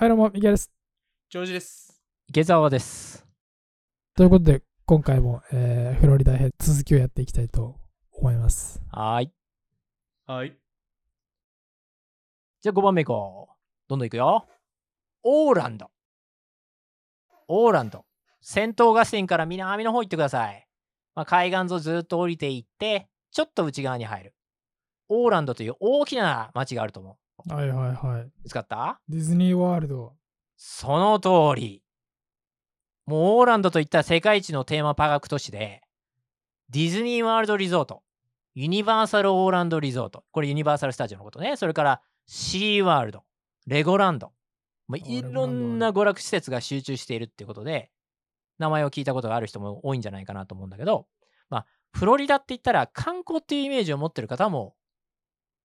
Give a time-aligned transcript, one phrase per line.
[0.00, 0.70] はい、どうも、ミケです。
[1.28, 2.00] ジョージです。
[2.28, 3.26] 池澤です。
[4.14, 7.80] ということで、今回も、えーフロリダ編続きをやっていきたいと
[8.12, 8.80] 思います。
[8.92, 9.32] はーい。
[10.24, 10.56] はい。
[12.62, 13.56] じゃあ5番目いこう。
[13.88, 14.46] どんどんいくよ。
[15.24, 15.90] オーランド。
[17.48, 18.04] オーランド。
[18.40, 20.68] 戦闘合戦から南の方行ってください。
[21.16, 24.34] まあ、海岸沿いずっと降りていって、ちょっと内側に入る。
[25.08, 27.27] オーランドという大きな町があると思う。
[27.46, 28.30] はいはいはい。
[28.42, 29.00] 見つかった？
[29.08, 30.14] ディズニーワールド。
[30.56, 31.82] その通り。
[33.06, 35.82] もうオーランドといったら世界一のテーマパーク都市で、
[36.68, 38.02] ディズニーワールドリゾート、
[38.54, 43.24] ユニバーサルオーランドリゾート、これユニバーサルスタジオのことね、それからシーワールド、
[43.66, 44.32] レゴランド、
[44.88, 47.90] まあ、あいろんな娯楽施設が集中しているっていうことで、
[48.58, 51.06] 名前を聞いたことがある人も多いんじゃないかなと思うんだけど、
[51.48, 54.74] まあ、フロリダって言ったら観光っていうイメージを持ってる方も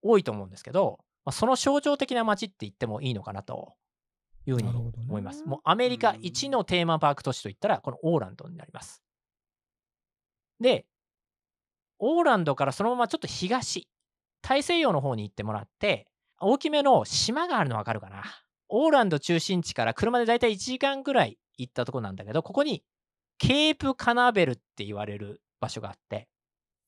[0.01, 3.73] 多いと思うんですけど、まあ、その象徴的な街って言ってもいいのかなと
[4.45, 5.45] いうふうに思います。
[5.45, 9.01] もうアメリカ一のテーマパーク都市といったら、このオーランドになります。
[10.59, 10.85] で、
[11.99, 13.87] オーランドからそのままちょっと東、
[14.41, 16.07] 大西洋の方に行ってもらって、
[16.39, 18.23] 大きめの島があるのわかるかな。
[18.67, 22.83] オーランド中心地から車でだいたい1時間ぐらい行ったとこなんだけど、ここに
[23.37, 26.27] ケープカナベルって言われる場所があって、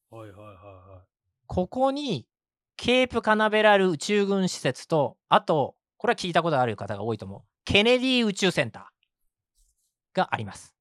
[0.10, 1.04] はいはいは
[1.48, 2.28] ここに
[2.78, 10.76] ケープカナベラル宇宙軍施設と、あと、これは聞いたことある方が多いと思う、ケネディ宇宙センターがあります。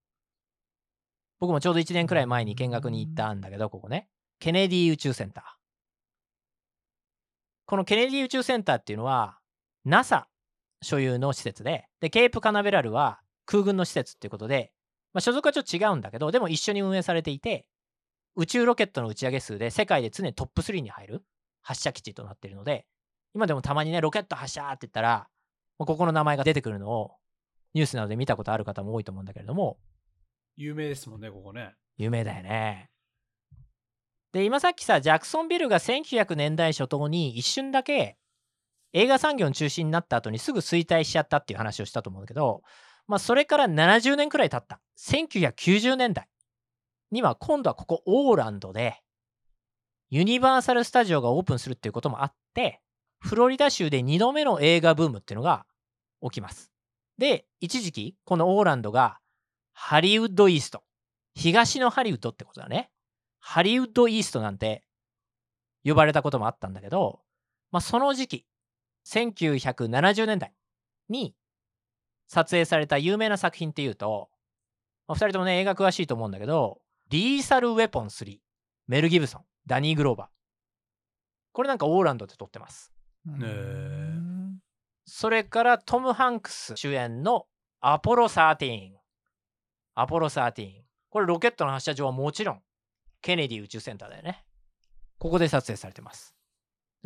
[1.38, 4.08] 僕もちょうど1年くらい前に見学に行ったんだけど、ここね、
[4.40, 5.44] ケネディ宇宙センター。
[7.66, 9.38] このケネディ宇宙センターっていうのは、
[9.84, 10.28] NASA
[10.82, 14.72] 所有の施設で、で、ケープカナベラルは空軍の施設っていうことで、
[15.12, 17.66] まあ、所属はちょっと違うんだけど、でも一緒に運営されていて、
[18.36, 21.24] 宇宙ロケットの打ち上げ数で世界で常にトップ3に入る
[21.64, 22.86] 発射基地となっているので、
[23.34, 25.26] 今でもたまにね、ロケット発射って言ったら、
[25.78, 27.16] ここの名前が出てくるのを
[27.72, 29.78] ニュースなどで見たことある方も多いと思うんだけれども、
[30.56, 30.62] い。
[30.62, 31.74] 有名ですもんね、ここね。
[31.96, 32.90] 有名だよね。
[34.32, 38.16] で、今さっきさ、ジャクソンビルが1900年代初頭に一瞬だけ
[38.92, 42.62] 映画産業の中心になった後にすぐ衰退しちゃったっていう話をしたと思うんだけど、
[43.06, 44.80] まあそれから70年くらい経った。
[44.98, 46.28] 1990年代
[47.10, 49.00] には今度はここオーランドで
[50.14, 52.80] ユニバーサル・スタジオがオープンするっていうこともあって、
[53.18, 55.66] フロリダ州で2度目の映画ブームっていうのが
[56.22, 56.70] 起きます。
[57.18, 59.18] で、一時期、このオーランドが
[59.72, 60.84] ハリウッドイースト、
[61.34, 62.92] 東のハリウッドってことだね。
[63.40, 64.84] ハリウッドイーストなんて
[65.84, 67.20] 呼ばれたこともあったんだけど、
[67.72, 68.46] まあ、その時期、
[69.08, 70.54] 1970年代
[71.08, 71.34] に
[72.28, 74.30] 撮影された有名な作品っていうと、
[75.08, 76.80] まあ、2人ともね、映画詳しいと思うんだけど、
[77.10, 78.38] リーサル・ウェポン3、
[78.86, 80.26] メル・ギブソン、ダニー・グローバー。
[81.52, 82.92] これなんかオーランドで撮ってます。
[85.06, 87.46] それからトム・ハンクス主演の
[87.80, 88.92] アポロ13。
[89.94, 90.82] アポロ13。
[91.10, 92.62] これロケットの発射場はもちろん
[93.22, 94.44] ケネディ宇宙センターだよね。
[95.18, 96.34] ここで撮影されてます。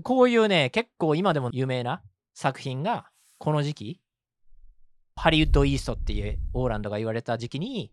[0.02, 2.02] こういうね、結構今でも有名な
[2.34, 4.00] 作品がこの時期、
[5.14, 7.92] ハリウッドイーストっていうオーランドが言われた時期に、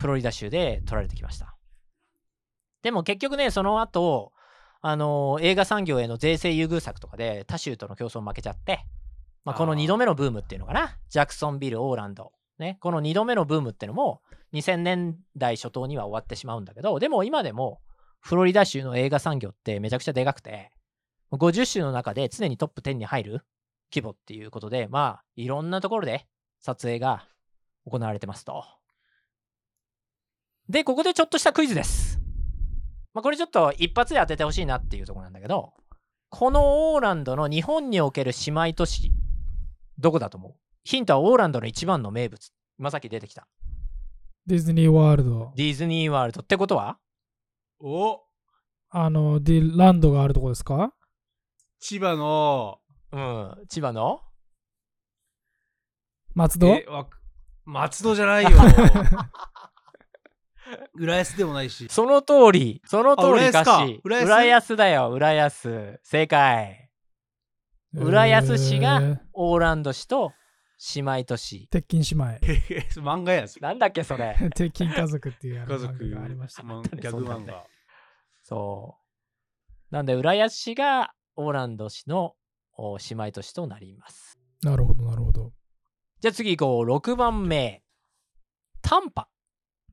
[0.00, 1.57] フロリダ州で撮られてきました。
[2.82, 4.32] でも結局ね、その後、
[4.80, 8.84] あの映画産業への税制優遇策とかで他州との競争負けちゃって、
[9.44, 14.20] まあ、このあー2度目のブームっていうのかな、ジャクソンビル、オーランド、ね、この2度目のブームっていうのも
[14.52, 17.80] 2000年代初頭には終わってしまうんだけど、でも今でも
[18.20, 20.70] フロリダ州の映画産業ってめちゃくちゃでかくて、
[21.32, 23.44] 50州の中で常にトップ10に入る
[23.92, 26.26] 規模っていうことで、まあ、いろんなところで
[26.60, 27.26] 撮影が
[27.86, 28.64] 行われてますと。
[30.68, 32.17] で、ここでちょっとしたクイズです。
[33.14, 35.72] まあ、これちょっと一発で当ててほしいなっていうところなんだけど、
[36.28, 39.10] このオーランドの日本における姉妹都市、
[39.98, 40.54] どこだと思う？
[40.84, 42.52] ヒントはオーランドの一番の名物。
[42.78, 43.48] 今さっき出てきた。
[44.46, 45.52] ディズニーワールド。
[45.56, 46.98] ディズニーワールドってことは？
[47.80, 48.20] お
[48.90, 50.92] あの、ディランドがあるとこですか？
[51.80, 52.78] 千葉の、
[53.12, 54.20] うん、千葉の？
[56.34, 56.80] 松戸？
[57.64, 58.50] 松戸じゃないよ。
[60.94, 61.88] 浦安でもないし。
[61.90, 64.00] その通り、その通りあ浦安か歌詞。
[64.04, 64.26] 浦安？
[64.26, 66.00] 浦安だよ、浦安。
[66.02, 66.90] 正解。
[67.94, 70.32] 浦安市がえーオーランド市と
[70.94, 71.68] 姉妹都市。
[71.70, 73.00] 鉄筋姉妹。
[73.00, 73.48] 漫画やん。
[73.60, 74.36] なんだっけ、それ。
[74.54, 76.62] 鉄筋家族っていう家族がありました。
[76.62, 77.64] まギャグ漫画。
[78.42, 79.94] そう。
[79.94, 82.34] なんで、浦安市がオーランド市の
[82.76, 84.38] お姉妹都市となります。
[84.62, 85.52] なるほど、なるほど。
[86.20, 86.96] じゃあ次行こう。
[86.96, 87.82] 6番目。
[88.82, 89.28] タンパ。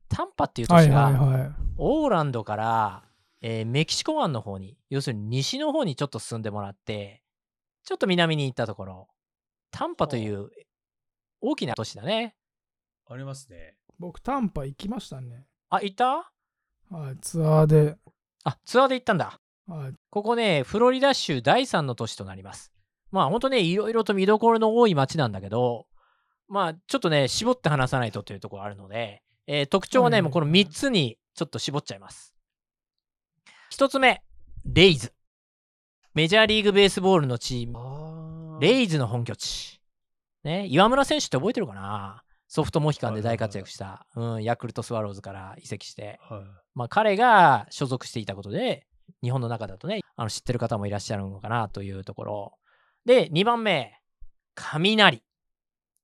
[0.08, 1.50] タンパっていう都市はいはいが、はい。
[1.78, 3.02] オーランドから、
[3.42, 7.22] えーメキシコ湾の方に、要するに西の方にちょっと進んでもらって、
[7.84, 9.08] ちょっと南に行ったところ、
[9.70, 10.50] タンパという
[11.40, 12.34] 大きな都市だね。
[13.08, 13.76] ありますね。
[13.98, 15.46] 僕、タンパ行きましたね。
[15.68, 16.32] あ、行った？
[16.90, 17.96] はい、ツアーで。
[18.44, 19.38] あ、ツアーで行ったんだ。
[19.68, 22.72] はい、ここね、フロリダ州第3の都市となります。
[23.10, 25.86] まあ、ほんとね、いろいろと見どころの多い街なんだけど、
[26.48, 32.34] まあ、ちょっとね、絞って話さないとというところあるので、えー特徴はね、はいもうこの3つにちょっと絞っちゃいます。
[33.72, 34.22] 1つ目、
[34.64, 35.12] レイズ。
[36.14, 39.80] メジャーリーグベースボールのチーム、あレイズの本拠地。
[40.44, 42.22] ね、岩村選手って覚えてるかな？
[42.48, 46.42] ソフトモヒカンで大活躍した、うん、ヤクルトスワローズから移籍して、はい。
[46.74, 48.86] まあ、彼が所属していたことで、
[49.22, 52.52] 日本の中だとね、あの知ってる方もいらっしゃるのかなというところ。
[53.04, 53.98] で、2番目、
[54.54, 55.22] 雷。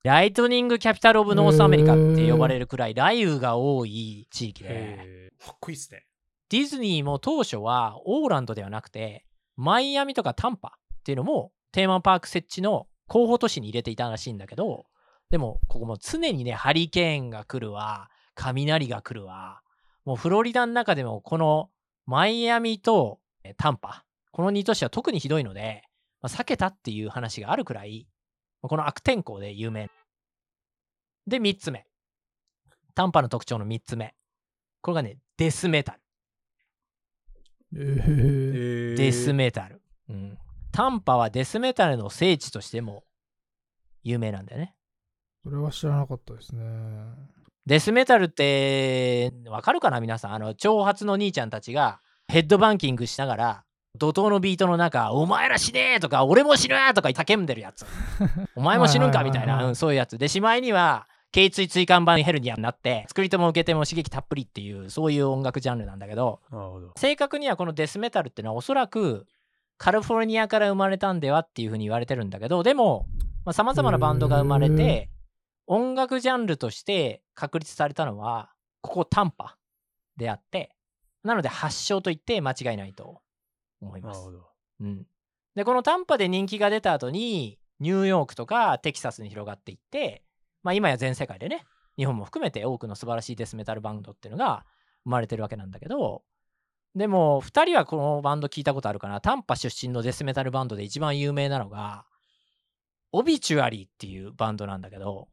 [0.05, 6.07] Lightning Capital of North America って呼ばれるくらい雷雨が多い地域で、かっこいいっすね。
[6.49, 9.25] ディズニーも当初はオーランドではなくて、
[9.57, 14.87] マイアミとかタンパっていうのもテーマパーク設置の候補都市に入れていたらしいんだけど、
[15.31, 19.61] でもここも常にね、ハリケーンが来るわ、雷が来るわ、
[20.05, 21.71] もうフロリダの中でもこの
[22.07, 25.85] マイアミとえタンパ、この2都市は特にひどいので、
[26.21, 28.22] まあ避けたっていう話があるくらい、まあ
[28.63, 29.91] この悪天候で有名。
[31.27, 31.87] で、3つ目。
[32.95, 34.15] タンパの特徴の3つ目。
[34.81, 36.01] これがね、デスメタル。
[37.75, 39.81] えーデスメタル。
[40.09, 40.39] うん。
[40.73, 43.05] タンパはデスメタルの聖地としても
[44.03, 44.75] 有名なんだよね。
[45.43, 46.63] それは知らなかったですね。
[47.67, 50.01] デスメタルってわかるかな？
[50.01, 50.35] 皆さん。
[50.35, 53.65] あの、長髪の兄ちゃんたちがヘッドバンキングしながら
[53.99, 57.85] 怒涛のビートの中、お前ら死ねーとか、俺も死ぬーとか叫んでるやつ。
[58.57, 60.19] お前も死ぬんかみたいな、そういうやつ。
[60.19, 66.41] で、しまいには、頸椎椎間板ヘルニアになって、作り手も受け手も刺激たっぷりっていう、そういう音楽ジャンルなんだけど。
[66.97, 69.27] 正確にはこのデスメタルっていうのはおそらく
[69.83, 73.09] カリフォルニアから生まれたんではっていうふうに言われてるんだけどでも
[73.51, 75.11] さまざ、まなバンドが生まれて
[75.67, 79.57] 音楽ジャンルとして確立されたのはここタンパ
[80.17, 80.77] であって
[81.25, 83.22] なので発祥と言って間違いないと
[83.87, 84.25] 思います。
[84.25, 84.43] なるほ。
[84.43, 84.49] ど。
[84.81, 85.07] うん、
[85.55, 90.25] でこのタンパで人気が出た後にニューヨークとかテキサスに広がっていって、
[90.63, 91.65] まあ、今や全世界でね
[91.97, 94.65] 日本も含めて多くの素晴らしいデスメタルバンドっていうのが
[95.05, 96.23] 生まれてるわけなんだけど
[96.95, 99.21] でも2人はこのバンド聞いたことあるかな？
[99.21, 102.05] タンパ出身のデスメタルバンドで一番有名なのが
[103.13, 105.29] オビチュアリーっていうバンドなんだけど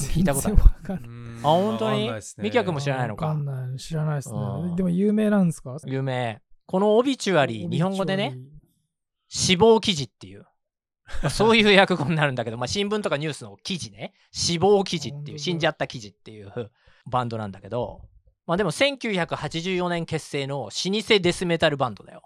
[0.00, 0.58] 聞いたことある？
[1.42, 2.10] あ本当に？
[2.38, 3.26] ミキヤ君も知らないのか？
[3.26, 3.78] わかんない。
[3.78, 4.70] 知らないですうん。
[4.70, 4.76] ね。
[4.76, 5.76] でも有名なんですか？
[5.86, 6.40] 有名
[6.72, 8.38] この Obituary 日本語でね
[9.28, 10.46] 死亡記事っていう、
[11.22, 14.14] まあそういう訳語になるんだけど、まあ、新聞とかニュースの記事ね。
[14.30, 16.50] 死亡記事っていう死んじゃった記事っていう
[17.10, 18.00] バンドなんだけど、
[18.46, 22.22] まあ、でも1984年結成の老舗デスメタルバンドだよ。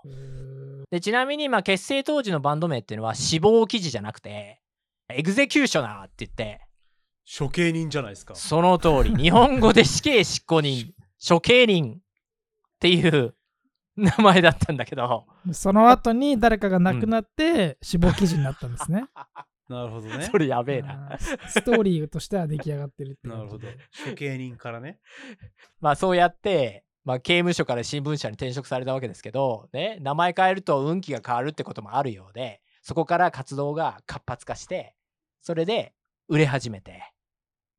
[0.93, 4.61] でちなみにまあ結成当時のバンド名っていうのは死亡記事じゃなくて
[5.09, 6.61] Executioner って言って。
[7.39, 8.37] 処刑人じゃないですか。
[8.37, 9.17] その通り。
[9.17, 10.95] 日本語で死刑執行人
[11.29, 11.99] 処刑人っ
[12.79, 13.35] ていう
[13.97, 19.07] 名前だったんだけどその後に誰かが亡くなって死亡記事になったんですね。
[19.69, 20.23] なるほどね。
[20.31, 23.67] それやべえなストーリーとしては出来上がってるってなるほど。
[24.09, 25.01] 処刑人からね。
[25.81, 34.95] まあそうやって、まあ、刑務所から新聞社に転職されたわけですけど、ね、名前変えると運気が変わるってこともあるようでそこから活動が活発化して
[35.41, 35.95] それで
[36.29, 37.13] 売れ始めて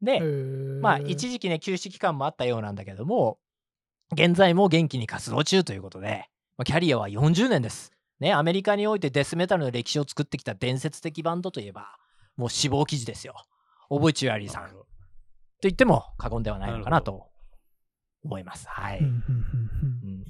[0.02, 3.40] で、まあ一時期ね休止期間もあったようなんだけども
[4.14, 6.26] 現在も元気に活動中ということで、
[6.58, 7.92] まあ、キャリアは40年です。
[8.20, 11.98] ね、アメリカにおいてデスメタルの歴史を作ってきた伝説的バンドといえば
[12.36, 13.36] もう死亡記事ですよ。
[13.90, 14.86] オブチュアリーさんと
[15.64, 17.28] 言っても過言ではないのかなと
[18.24, 18.68] 思います。
[18.70, 19.00] はい。
[19.00, 20.26] うんうんうんうんうん。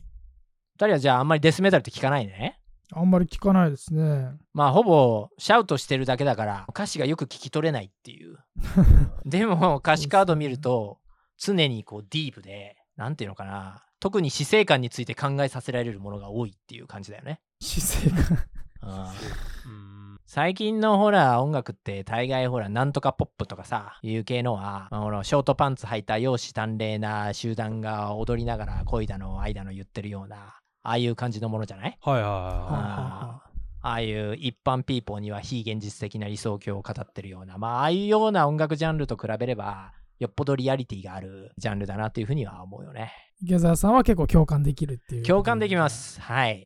[0.76, 2.60] 二人はじゃああんまりデスメタルって聞かないね。
[2.94, 4.30] あんまり聞かないですね。
[4.54, 8.38] まあほぼシャウトしてるだけだから歌詞がよく聞き取れないっていう。
[9.26, 11.00] でも歌詞カード見ると
[11.38, 13.84] 常にこうディープで、なんていうのかな。
[14.00, 17.40] 特に死生観について考えさせられるものが多いっていう感じだよね。
[17.62, 18.46] 姿勢が。
[18.84, 19.88] うんうん
[20.30, 30.36] 最近のほら音楽って大概ほらなんとかポップとかさいう系のは、まあほらショートパンツ履いた容姿端麗な集団が踊りながら恋だの愛だの言ってるような
[30.84, 31.98] ああいう感じのものじゃない？
[32.02, 33.42] はいはいはあ
[33.84, 45.24] ああいう一般ピーポーには非現実的な理想郷を語ってるようなまあああいうような音楽ジャンルと比べればよっぽどリアリティがあるジャンルだなっていうふうには思うよね池澤さんは結構共感できるっていう。
[45.24, 45.90] 共感できま。
[45.90, 46.66] す はい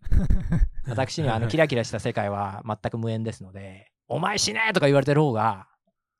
[0.87, 5.67] 私にはあのキラキラした世界は全く無縁ですので、お前死ねとか言われてる方が、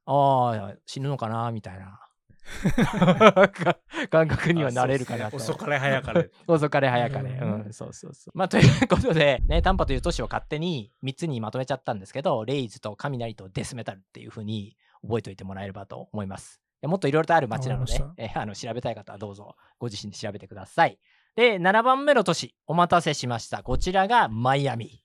[0.06, 2.00] ああ、死ぬのかなみたいな
[4.10, 4.54] 感覚い。
[4.54, 5.38] にはなれるかなと。
[5.38, 6.30] 遅かれ早かれ。
[6.48, 7.30] 遅かれ早かれ。
[7.32, 8.38] うん、そうそうそう。
[8.38, 16.61] まあ、ということで、ね、タンパという都市を勝手に3つにまとめちゃったんですけど、レイズと雷とデスメタルっていうふうに覚えておいてもらえればと思います。
[16.88, 21.00] もっといろいろとある街なのでえーあの調べたい方はどうぞご自身で調べてください。
[21.36, 23.64] で、7番目の都市、お待たせしました。
[23.64, 25.04] こちらがマイアミ。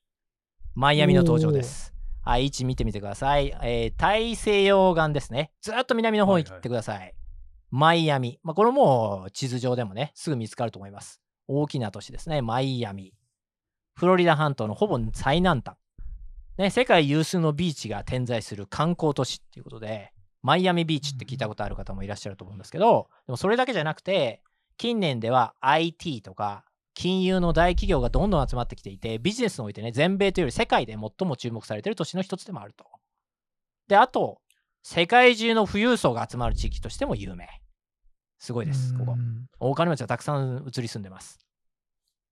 [0.75, 1.95] マイアミの登場です。
[2.23, 3.55] はい、位置見てみてください。
[3.63, 5.53] えー大西洋岸ですね。
[5.61, 7.15] ずーっと南の方に行ってください。
[7.71, 8.41] マイアミ。
[8.43, 11.21] まあ、これもう地図上でもね、すぐ見つかると思います。
[11.47, 12.43] 大きな都市ですね。
[12.43, 13.13] マイアミ。
[13.95, 15.77] フロリダ半島のほぼ最南端。
[16.59, 20.13] ね、世界有数のビーチが点在する観光都市っていうことで、
[20.47, 24.45] マイアミビーチって聞いたことある方もいらっしゃると思うんですけど、でもそれだけじゃなくて、
[24.77, 32.85] 近年では IT とか金融の大企業がどんどん集まってきていて、ビジネスにおいてね、全米というより世界で最も注目されている都市の一つでもあると。
[33.89, 34.41] で、あと、
[34.85, 37.49] 世界中の富裕層が集まる地域としても有名。
[38.39, 39.15] すごいです、ここう。
[39.17, 41.41] ん大金持ちはたくさん移り住んでます。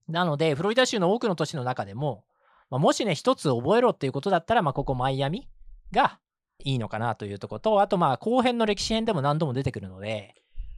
[0.07, 2.23] なので、フロリダ州の多くの都市の中でも、
[2.69, 5.49] まあもしね、一つ覚えろっていうことだったら、まあ、ここマイアミ
[5.91, 6.21] が
[6.63, 10.35] いいのかなというところと、あと、まあ、後編の歴史編でも何度も出てくるので、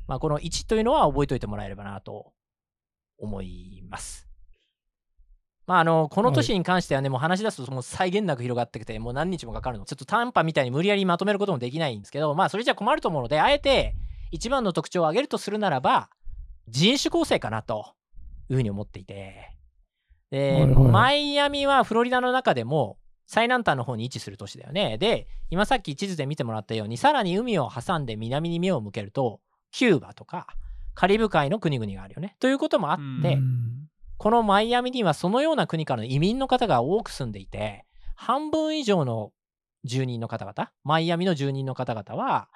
[0.07, 2.33] まあ、この1というのは覚えておいてもらえればなと
[3.19, 4.27] 思います。
[5.67, 9.85] まあ、あの、この都市に関してはね、もう話し出すともう際限なく広がってきて、もう何日もかかるの。
[9.85, 13.95] ちょっと短波みたいに無理やりまとめることもできないんですけど、まあ、それじゃ困ると思うので、あえて
[14.31, 16.09] 一番の特徴を挙げるとするならば、
[16.69, 17.93] 人種構成かなと
[18.49, 19.53] いうふうに思っていて。
[20.31, 24.97] で、マイアミはフロリダの中でも最南端の方に位置する都市だよね。
[24.97, 29.41] で、今さっき地図で見てもらったように、さらに海を挟んで南に目を向けると、
[29.71, 30.47] キューバとか
[30.95, 32.35] カリブ海の国々があるよね。
[32.39, 39.31] ということもあって、うんこのマイアミにはそのような国からの移民の方が多く住んでいて、半分以上の
[39.83, 42.49] 住人の方々、マイアミの住人の方々は、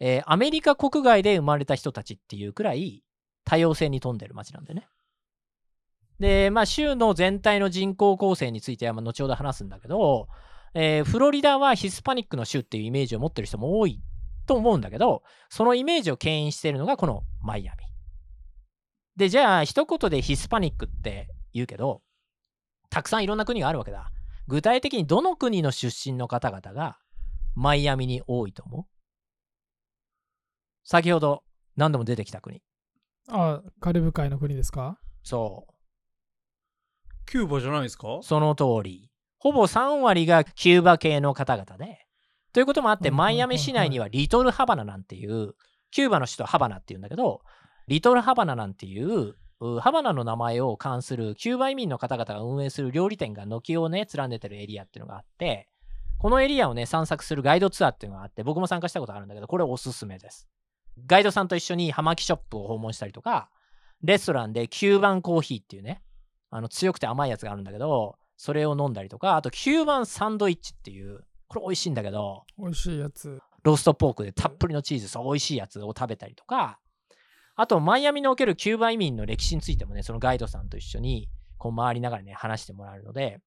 [0.00, 3.02] えーアメリカ国外で生まれた人たちっていうくらい
[3.44, 4.86] 多様性に富んでる街なんでね。
[6.18, 10.28] で、まあ、州の全体の人口構成については、まあ、後ほど話すんだけど、
[10.74, 14.02] えーフロリダはヒスパニックの州っていうイメージを持ってる人も多い
[14.46, 17.84] と思うんだけど、そのイメージを牽引しているのがこのマイアミ。
[19.16, 22.02] で、じゃあ、一言でヒスパニックって言うけど、
[22.90, 24.10] たくさんいろんな国があるわけだ。
[24.46, 26.98] 具体的にどの国の出身の方々が
[27.54, 28.84] マイアミに多いと思う？
[30.84, 31.42] 先ほど
[31.76, 32.62] 何度も出てきた国。
[33.28, 34.98] あ、カリブ海の国ですか？
[35.22, 35.72] そう。
[37.30, 38.20] キューバじゃないですか？
[38.22, 39.10] その通り。
[39.38, 42.06] ほぼ3割がキューバ系の方々で。
[42.52, 45.54] ということもあって、うんマイアミ市内にはリトルハバナなんていう、
[45.90, 47.42] キューバの首都ハバナっていうんだけど、
[47.86, 55.68] リトルハバナなんていう、うハバナの名前を冠するキューバ移民の方々が運営する料理店が軒をね、連ねてるエリアっていうのがあって、
[56.18, 60.48] このエリアをね、散策するガイドツアーっていうのがあって、僕も参加したことあるんだけど、これおすすめです。
[61.06, 63.50] ガイドさんと一緒に葉巻ショップを訪問したりとか、
[64.02, 66.02] レストランでキューバンコーヒーっていうね、
[66.50, 73.40] あの強くて甘いやつがあるんだけど、それを飲んだりとか、あとキューバンサンドイッチっていう、これ美味しいんだけど、美味しいやつ。
[73.64, 76.78] ローストポークでたっぷりのチーズ、そう美味しいやつを食べたりとか、
[77.56, 81.28] あとマイアミにおけるキューバ移民の歴史についてもね、そのガイドさんと一緒に
[81.58, 83.40] こう回りながらね、話してもらえるので、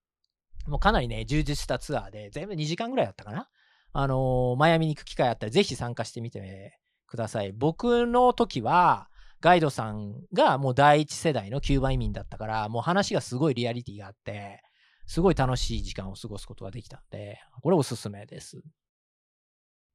[0.68, 3.48] もうかなりね、充実したツアーで、全部2時間ぐらいだったかな？
[3.94, 6.78] あのーマイアミに行く機会あったら、ぜひ参加してみて
[7.08, 7.54] ください。
[7.54, 9.08] 僕の時は、
[9.42, 14.62] ガイドさんがもう第一世代のキューバ移民だったから、もう話がすごいリアリティがあって、
[15.08, 18.62] すごい楽しい時間を過ごすことができたんで、これおすすめです。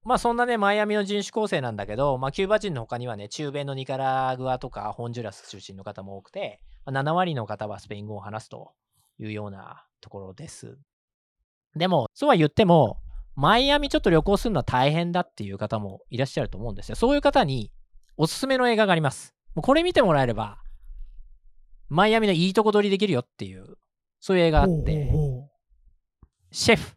[0.03, 8.73] まあそんなね、マイアミの人種構成なんだけど、まあキューバ人の他にはね、中米のニカラグアとかホンジュラス出身の方も多くて、まあ7割の方はスペイン語を話すと
[9.19, 10.77] いうようなところです。
[11.77, 12.99] でも、そうは言っても、
[13.37, 16.97] マイアミちょっと旅行するのは大変だっていう方もいらっしゃると思うんですよ。
[16.97, 17.71] そういう方に
[18.17, 19.36] おすすめの映画があります。
[19.57, 20.59] もうこれ見てもらえれば、
[21.89, 23.79] マイアミのいいとこ取りできるよっていう、
[24.21, 25.11] そういう映画があって、
[26.53, 26.95] シェフ。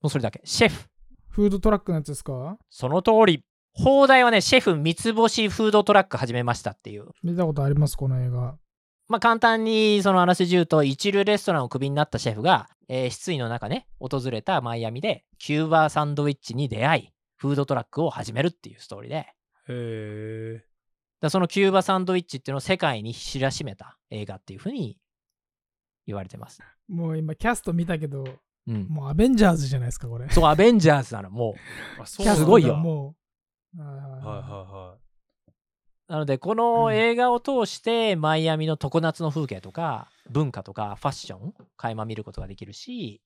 [0.00, 0.40] もうそれだけ。
[0.44, 0.86] シェフ。
[1.28, 2.56] フードトラックのやつですか？
[2.70, 3.44] その通り。
[3.72, 7.08] 放題はね、シェフ三つ星フードトラック始めましたっていう。
[7.24, 8.56] 見たことあります、この映画。
[9.08, 19.26] まあ簡単にそのあらすじ言うと、一流レストランをクビになったシェフが、えー失意の中ね、訪れたマイアミで、キューバサンドイッチに出会い、フードトラックを始めるっていうストーリーで、へ
[19.68, 20.64] え。
[21.22, 24.98] らそのキューバサンドイッチっていうのを世界に知らしめた映画っていうふうに
[26.06, 26.60] 言われてます。
[26.88, 28.24] もう今、キャスト見たけど、
[28.66, 28.86] うん。
[28.88, 30.28] もうアベンジャーズじゃないですか、これ。
[30.28, 31.54] そう、アベンジャーズなの、も
[31.98, 32.02] う。
[32.02, 33.14] あ、そうすごいよも
[33.76, 33.80] う。
[33.80, 35.06] はいはいはい
[36.08, 43.22] なので、この映画を通して、マイアミの常夏の風景とか、文化とか、ファッション、垣間見ることができるし、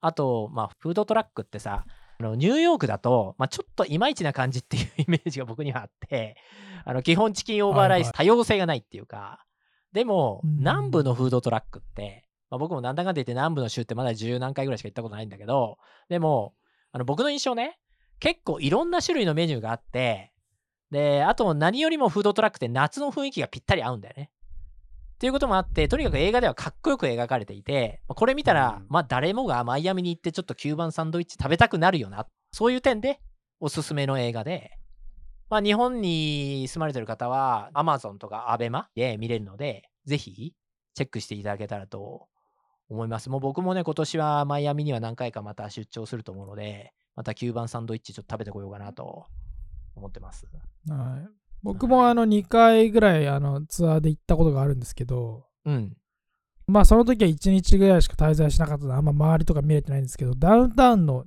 [0.00, 1.84] あと、まあ、フードトラックってさ、
[2.22, 6.36] あのニューヨークだと、まあ、ちょっといまいちな感じっていう イメージが僕にはあって、
[6.84, 9.44] あの基本チキンオーバーライス、はい多様性がないっていうか、
[9.92, 16.54] でも、うん南部のフードトラックって、まあ、僕もなんだかんだ言って南部の州ってまだ十何回ぐらいしか行ったことないんだけど、でも、
[16.92, 17.80] あの僕の印象ね、
[18.20, 20.32] 結構いろんな種類のメニューがあって、
[20.92, 24.30] で、あと何よりもフードトラックって夏の雰囲気がぴったり合うんだよね。
[25.22, 32.26] っていうこともあって、とにかく映画ではかっこよく描かれていて、まあこれ見たら、うんまあ誰もがマイアミに行ってちょっとキューバンサンドイッチ食べたくなるよな。
[32.50, 33.20] そういう点で
[33.60, 34.72] おすすめの映画で、
[35.48, 40.54] まあ日本に住まれてる方は Amazon とか ABEMA で見れるので、ぜひ
[40.94, 42.26] チェックしていただけたらと
[42.88, 43.30] 思います。
[43.30, 49.26] もう僕もね、今年はマイアミには何回かまた出張すると思うので、またキューバンサンドイッチちょっと食べてこようかなと
[49.94, 50.48] 思ってます。
[50.88, 51.28] はい、
[51.62, 55.96] 僕もあの2回ぐらいあのツアーで行ったことがあるんですけど、うん。
[56.66, 61.24] まあその時は1日ぐらいしか滞在しなかったので、あんま周りとか見れてないんですけど、ダウンタウンの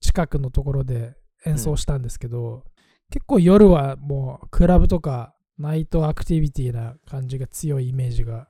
[0.00, 1.14] 近くのところで
[1.46, 2.64] 演奏したんですけど、
[3.10, 8.48] 結構夜はもうクラブとか night activity な感じが強いイメージが。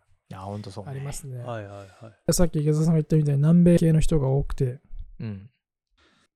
[0.86, 1.38] ありますね。
[1.40, 1.84] はいはいは
[2.28, 2.32] い。
[2.32, 4.80] さっき池澤さんが言ったみたいに南米系の人が多くて、
[5.20, 5.50] うん。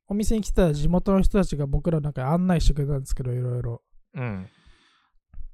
[0.08, 3.82] お店に来た地元の人たちが僕らなんか案内してくれたんですけど、いろいろ。
[4.14, 4.46] うん。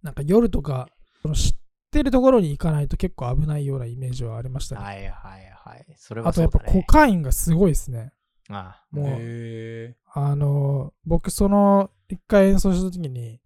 [0.02, 0.88] なんか夜とか、
[1.22, 1.52] その知っ
[1.90, 4.82] てるところに行かないと結構危ないようなイメージはありましたね。
[4.82, 5.10] はいはい
[5.64, 5.86] はい。
[5.96, 6.58] それはあとやっぱ。
[6.60, 8.12] コカインがすごいですね。
[8.48, 13.40] あもう、へあの、僕その一回演奏した時に、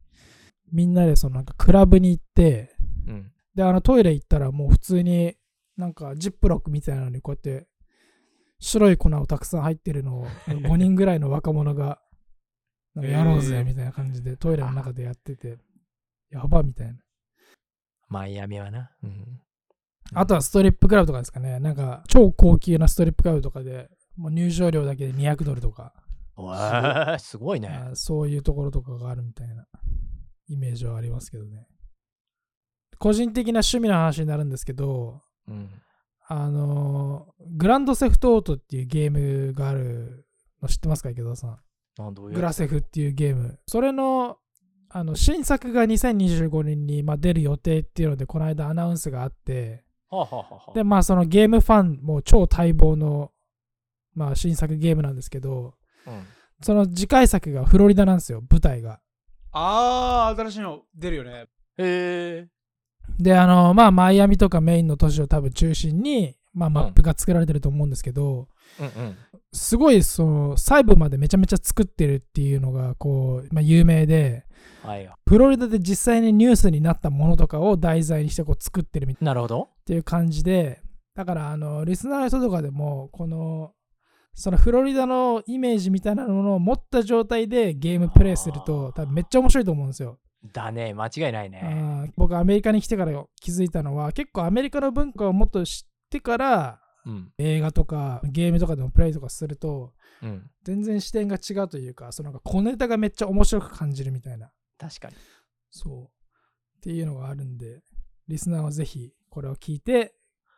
[0.72, 2.74] みんなでそのなんかクラブに行って、
[3.08, 3.32] あうん。
[3.54, 5.36] で、あのトイレ行ったらもう普通に
[5.76, 7.68] なんかジップロックみたいなのにこうやって
[8.58, 12.00] 白い粉をたくさん入ってるのを 5人ぐらいの若者が
[12.96, 15.58] やろうぜみたいな感じでトイレの中でやってて、
[16.30, 16.94] やばみたいな。
[18.08, 18.90] マイアミはな。
[19.02, 19.40] うん。
[20.14, 21.58] あとはストリップクラブとかですかね。
[21.58, 25.92] なんか超高級なストリップクラブとかで、もう入場料だけで200ドルとか、
[26.36, 27.68] おーすごいね。
[27.68, 29.66] あそういうところとかがあるみたいな
[30.48, 31.66] イメージはありますけどね。
[32.98, 35.68] 個人的な趣味の話になるんですけど、うん。
[36.28, 40.26] あのーグランドセフトオートっていうゲームがある
[40.60, 41.46] の知ってますか池田さ
[41.98, 42.14] ん？
[42.14, 43.58] グラセフっていうゲーム。
[43.66, 44.38] それの
[44.88, 53.32] あの新作が2025年に、まあ、出る予定っていうので、この間アナウンスがあって、はあ、はで、まあそのゲームファンも超待望の、
[54.14, 55.74] まあ、新作ゲームなんですけど、
[56.06, 56.26] うん。
[56.62, 59.00] その次回作がフロリダなんですよ、舞台が。
[59.52, 61.30] あー、新しいの出るよね。
[61.32, 61.46] へ
[61.78, 62.48] え。
[63.18, 68.48] で、あの、まあ、マイアミとかメインの都市を多分中心に、まあ、マップが作られてると思うんですけど、
[68.80, 69.16] うんうん。
[69.52, 74.46] すごい、その、細部までめちゃめちゃ作ってるっていうのが、こう、まあ、有名で、
[74.82, 75.14] はいよ。
[75.28, 79.68] フロリダで実際にニュースになったものとかを題材にしてこう作ってるみたいなるほど。
[79.80, 80.80] っていう感じで、
[81.14, 83.72] だから、あの、リスナーの人とかでも、この、
[84.32, 90.18] そのフロリダのイメージみたいなのを持った状態でゲームプレイすると、多分めっちゃ面白いと思うんですよ。
[90.52, 90.94] だね。
[90.94, 92.12] 間違いないね。
[92.16, 97.32] 僕アメリカに来てから気づいたのは結構アメリカの文化をもっと知ってからうん。
[97.38, 99.92] 映画とかゲームとかでもプレイとかすると
[100.22, 100.50] うん。
[100.64, 105.14] 全然視点が違うというかそのなんか小ネタがめっちゃ面白く感じるみたいな確かに。
[105.70, 107.82] そうっていうのがあるんで
[108.28, 110.14] リスナーはぜひこれを聞いて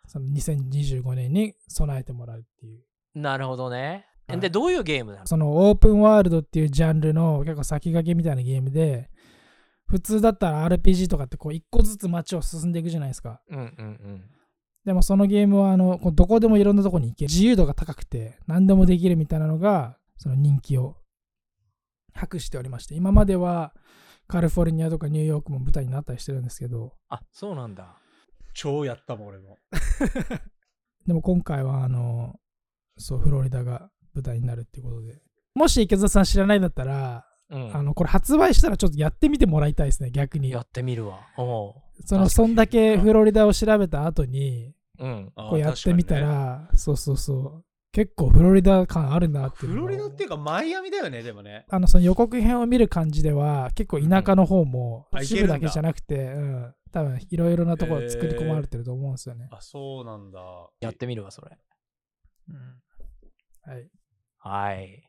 [0.06, 2.82] その2025年に備えてもらうっていう
[3.14, 4.06] なるほどね。
[4.26, 5.26] はいで、どういうゲームなの？
[5.26, 9.08] そのオープンワールドっていうジャンルの結構先駆けみたいなゲームで
[9.86, 14.30] 普通だったら RPG とかってこう一個ずつ街を進んでいくじゃないですかうんうんうん。
[14.84, 20.96] でもそのゲームはあのどこでもいろんなとこに行け自由度が高くて何でもできるみたいなのがその人気を
[22.14, 23.72] 博しておりまして今までは
[24.26, 27.96] カリフォルニアとかニューヨークも舞台になったりしてるんですけどあ、そうなんだ。
[28.54, 29.56] 超やったもん、俺も。
[31.06, 32.38] でも今回はあの
[32.98, 35.22] そうフロリダが舞台になるっていうことで
[35.54, 37.76] もし池澤さん知らないんだったら、うん。
[37.76, 41.20] あのこれ発売したらちょっとやってみてもらいたいですね逆にやってみるわ。
[42.04, 45.32] そのそんだけフロリダを調べた後にうん。
[45.36, 51.64] こうやってみた確かにねら、そうそうそう結構フロリダ感あるなっていうフロリダっていうか、マイアミだよね、でもね。
[51.68, 59.48] あのその予告編を見る感じでは結構田舎の方もあ一部だけじゃなくて、うん、多分いろいろなところ作り込まれてると思うんですよね。
[59.50, 60.40] あ、そうなんだ。
[60.80, 61.56] やってみるわ、それ。
[63.62, 63.90] はい。
[64.38, 65.02] はい。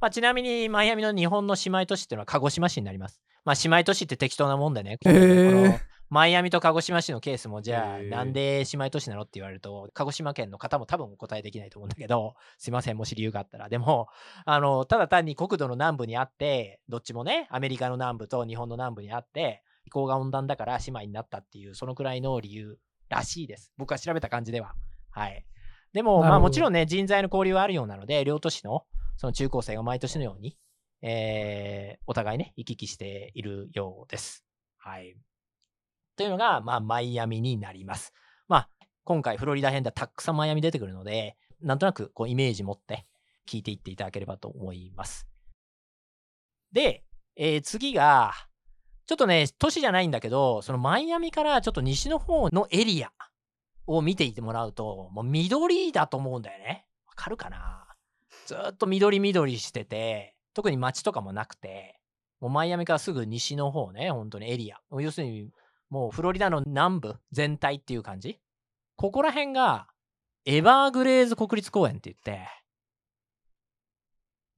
[0.00, 3.20] まあ、ちなみに、マイアミの日本の姉妹都市っていうのは鹿児島市になります。
[3.44, 4.98] まあ、姉妹都市って適当なもんでね。
[5.04, 5.78] へーこの
[6.10, 13.68] マイアミと鹿児島市のケースも、じゃあ、なんで姉妹都市なのって言われると、鹿児島県の方も多分お答えできないと思うんだけど、 すいません、もし理由があったら。
[13.68, 14.08] でも、
[14.44, 22.76] あの、ただ単に国土の南部にあって、どっちもね、アメリカの南部と日本の南部にあって、気候が温暖だから姉妹になったっていう、そのくらいの理由
[23.08, 23.72] らしいです。
[23.76, 24.74] 僕が調べた感じでは。
[25.10, 25.46] はい。
[25.92, 28.84] でも、まあもちろんね、人材の交流はあるようなので、両都市の
[29.20, 30.56] その中高生が毎年のように、
[31.02, 34.46] えーお互いね、行き来しているようです。
[34.78, 35.14] はい。
[36.16, 38.14] というのが、まあ、マイアミになります。
[38.48, 38.68] まあ、
[39.04, 43.04] 今回フロリダ編ではたくさんマイアミ出てくるので、なんとなくこうイメージ持って、
[43.46, 45.26] 聞いていっていただければと思います。
[46.72, 47.04] で、
[47.36, 48.32] えー次が、
[49.04, 53.12] ちょっとね、都市じゃないんだけど、そのマイアミからちょっと西の方のエリア
[53.86, 56.86] を見ていてもらうと、もう緑だと思うんだよね。
[57.06, 57.79] わかるかな？
[58.50, 62.00] ずーっと緑緑してて、特に街とかもなくて、
[62.40, 64.78] もうマイアミからすぐ西の方ね、本当にエリア。
[64.98, 65.50] 要するに、
[65.88, 68.40] もうフロリダの南部全体っていう感じ。
[68.96, 69.86] ここら辺が、
[70.46, 72.48] エバーグレーズ国立公園って言って、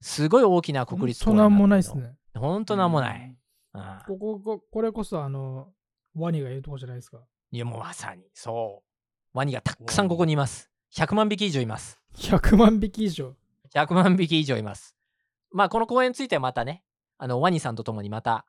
[0.01, 1.79] すごい大きな国立公園そんなんもない。
[1.79, 2.15] ですね。
[2.33, 3.37] ほんとなんもない。
[3.75, 5.73] うんここここれこそあの
[6.15, 7.19] ワニがいるとこじゃないですか。
[7.51, 8.83] いや、もうまさに、そ
[9.33, 9.37] う。
[9.37, 10.71] ワニがたくさんここにいます。
[10.95, 11.99] 100万匹以上います。
[12.15, 13.35] 100万匹以上。
[13.75, 14.95] 100万匹以上います。
[15.51, 16.83] まあ、この公園についてはまたね、
[17.17, 18.45] あの、ワニさんと共にまた、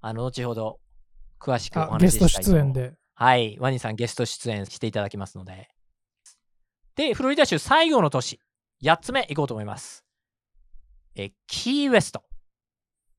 [0.00, 0.80] あの、後ほど、
[1.40, 2.94] 詳しくお話ししたいと出演で。
[3.14, 5.68] はい、ワニさんゲスト出演していただきますので。
[6.94, 8.40] で、フロリダ州最後の都市、
[8.82, 10.04] 8つ目行こうと思います。
[11.14, 12.22] え、キーウェスト。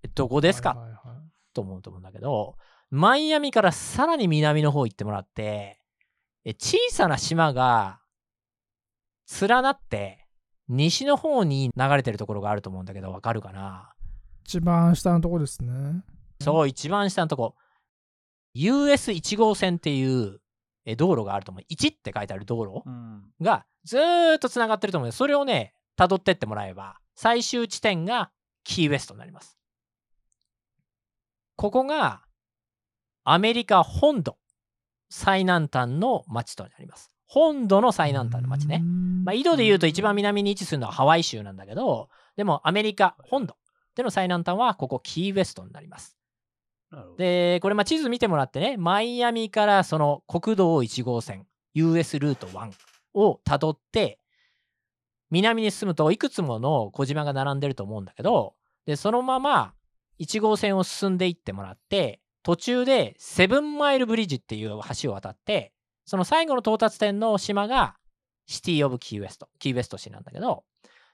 [0.04, 1.18] えどこですか、はいはいはい
[1.58, 2.56] と思うと思うんだけど、
[2.92, 5.82] マイアミからさらに南の方行ってもらって、
[6.46, 8.00] え小さな島が
[9.42, 10.27] 連なって、
[10.70, 13.94] 西の方に流れてるところがあると思うんだけど、わかるかな？
[14.46, 16.04] 一番下のとこですね。
[16.42, 17.56] そう、一番下のとこ。
[18.56, 20.40] US1 号線っていう
[20.86, 21.64] え道路があると思う。
[21.74, 23.24] 1って書いてある道路うん。
[23.42, 28.32] がずーっとつながってると思うので、それをね、辿ってってもらえば、最終地点が
[28.64, 29.58] キーウェストになります。
[31.56, 32.24] ここが
[33.24, 34.38] アメリカ本土
[35.10, 37.12] 最南端の町となります。
[37.28, 38.82] 本土の最南端の町ね。
[39.26, 43.56] まあ、緯度で言うと一番南に位置するのはハワイ州なんだけど、でもアメリカ本土
[43.96, 46.18] での最南端はここキーウェストになります。
[47.18, 52.72] で、これまあ地図見てもらってね、マイアミからその国道1号線、US ルート1
[53.14, 54.20] をたどって、
[55.30, 59.74] 南に進むといくつもの小島が並んでると思うんだけど、で、そのまま
[60.20, 65.74] 1号線を進んでいってもらって、途中でセブンマイルブリッジっていう橋を渡って、
[66.08, 67.96] その最後の到達点の島が
[68.48, 70.64] シティ・オブ・キーウェスト、キーウェスト市なんだけど、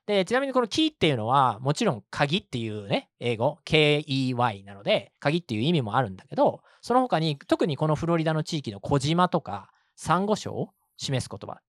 [0.05, 11.61] で、ちなみにこのキーっていうのは、もちろん鍵っていうね、英語、KEY なので、鍵っていう意味もあるんだけど、その他に、特にこのフロリダの地域の小島とか、サンゴ礁を示す言葉。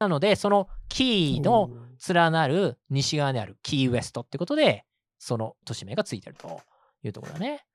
[0.00, 1.70] なので、そのキーの
[2.08, 4.84] 連なる西側にあるキーウェストってことで、
[5.18, 6.60] その都市名がついてると
[7.02, 7.66] いうところだね。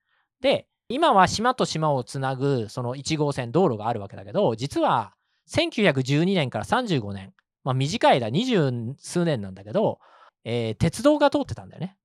[0.42, 5.14] で、今は島と島をつなぐその1号線道路があるわけだけど、実は
[5.50, 10.00] 1912年から35年、まあ短い間二十数年なんだけど、
[10.44, 11.98] えー鉄道が通ってたんだよね。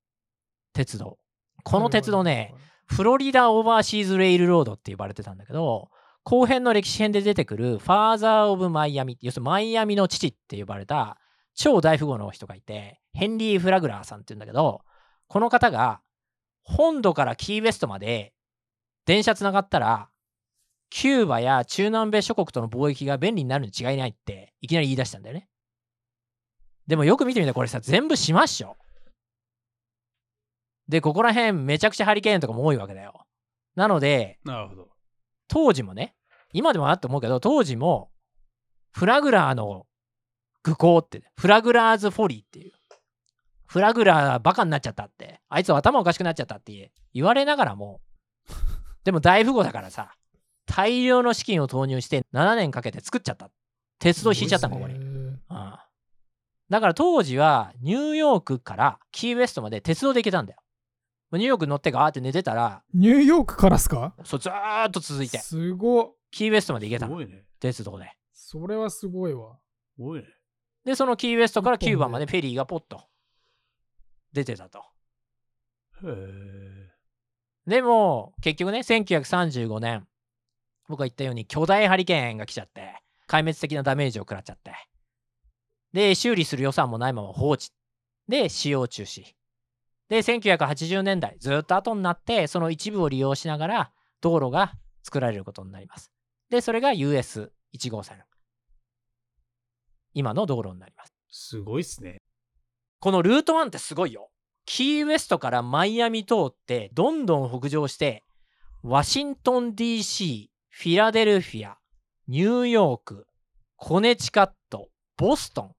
[0.72, 1.18] 鉄道。
[1.64, 2.54] この鉄道ね、、
[2.86, 5.90] フロリダ・オーバーシーズ・レイルロードって呼ばれてたんだけど、
[6.24, 11.18] 後編の歴史編で出てくるファーザー・オブ・マイアミ、要するにマイアミの父って呼ばれた
[11.54, 14.82] 超大富豪の人がいて、ヘンリー・フラグラーさんって言うんだけど、
[15.26, 16.00] この方が
[16.62, 18.32] 本土からキーウェストまで
[19.08, 20.10] 電車つながったら、
[20.90, 25.48] キューバや中南米諸国との貿易が便利になるに違いないっていきなり言い出したんだよね。
[26.86, 28.76] でもよく見てみたらこれさ、全部島っしょ。
[30.88, 33.24] で、ここら辺めちゃくちゃハリケーンとかも多いわけだよ。
[33.76, 34.90] なので、なるほど。
[35.48, 36.14] 当時もね、
[36.52, 38.10] 今でもあって思うけど、当時も、
[38.92, 39.86] フラグラーの
[40.62, 42.72] 愚行って、フラグラーズ・フォリーっていう、
[43.64, 48.02] フラグラーバカになっちゃったって、あいつは頭おかしくなっちゃったって言われながらも、
[49.08, 50.12] でも大富豪だからさ、
[50.66, 53.48] 大量の資金を投入して7年かけて作っちゃった。
[53.98, 54.96] 鉄道引いちゃったのここに。
[54.96, 55.40] うん
[56.68, 60.58] だから当時はニューヨークからキーウェストまで鉄道で行けたんだよ。
[61.32, 64.14] ニューヨーク乗ってガーって寝てたら、ニューヨークからっすか？
[64.24, 66.12] そうずーっと続いて、すごっ。
[66.30, 67.12] キーウェストまで行けたの。
[67.12, 67.46] すごいね。
[67.60, 68.12] 鉄道で。
[68.34, 69.56] それはすごいわ。
[69.96, 70.26] すごいね。
[70.84, 73.00] で、そのキーウェストからキューバまでフェリーがポッと
[74.34, 74.80] 出てたと。
[74.80, 74.82] へ
[76.04, 76.87] え。
[77.68, 80.08] でも、結局ね、1935年、
[80.88, 84.72] 僕が言ったように巨大ハリケーンが来ちゃって、壊滅的なダメージを食らっちゃって。
[85.92, 87.68] で、修理する予算もないまま放置。
[88.26, 89.22] で、使用中止。
[90.08, 96.10] で、1980年代、ずっと後になって、その一部を利用しながら、道路が作られることになります。
[96.48, 98.24] で、それが US1 号線。
[100.14, 101.12] 今の道路になります。
[101.30, 102.22] すごいっすね。
[102.98, 104.30] このルート1ってすごいよ。
[104.70, 108.26] キーウェストからマイアミ通って、どんどん北上して、
[108.82, 111.78] ワシントン DC、フィラデルフィア、
[112.28, 113.26] ニューヨーク、
[113.76, 115.74] コネチカット、ボストン、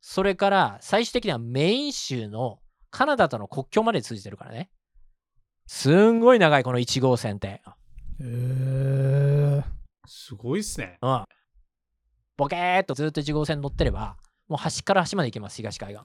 [0.00, 4.70] それから最終的にはメイン州のカナダとの国境まで通じてるからね。
[5.66, 7.48] すんごい長いこの1号線って。
[7.48, 7.62] へ
[8.20, 9.64] え。
[10.06, 10.98] すごいっすね。
[11.02, 11.24] うん。
[12.36, 16.04] ボケーっとずっと1号線乗ってれば、もう端から端まで行けます、東海岸。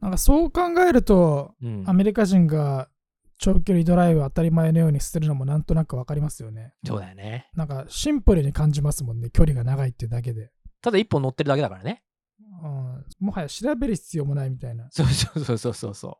[0.00, 2.88] なんかそう考えると、うんアメリカ人が
[3.38, 6.74] 長距離ドライブ当たり前のようにするのもなんとなくわかりますよね。
[6.86, 7.48] そうだよね。
[7.54, 10.50] なんかシンプルに感じますもんね、距離が長いっていうだけで。
[10.80, 12.02] ただ一本乗ってるだけだからね。
[12.62, 14.88] うん、もはや調べる必要もないみたいな。
[14.90, 16.18] そうそうそうそうそうそ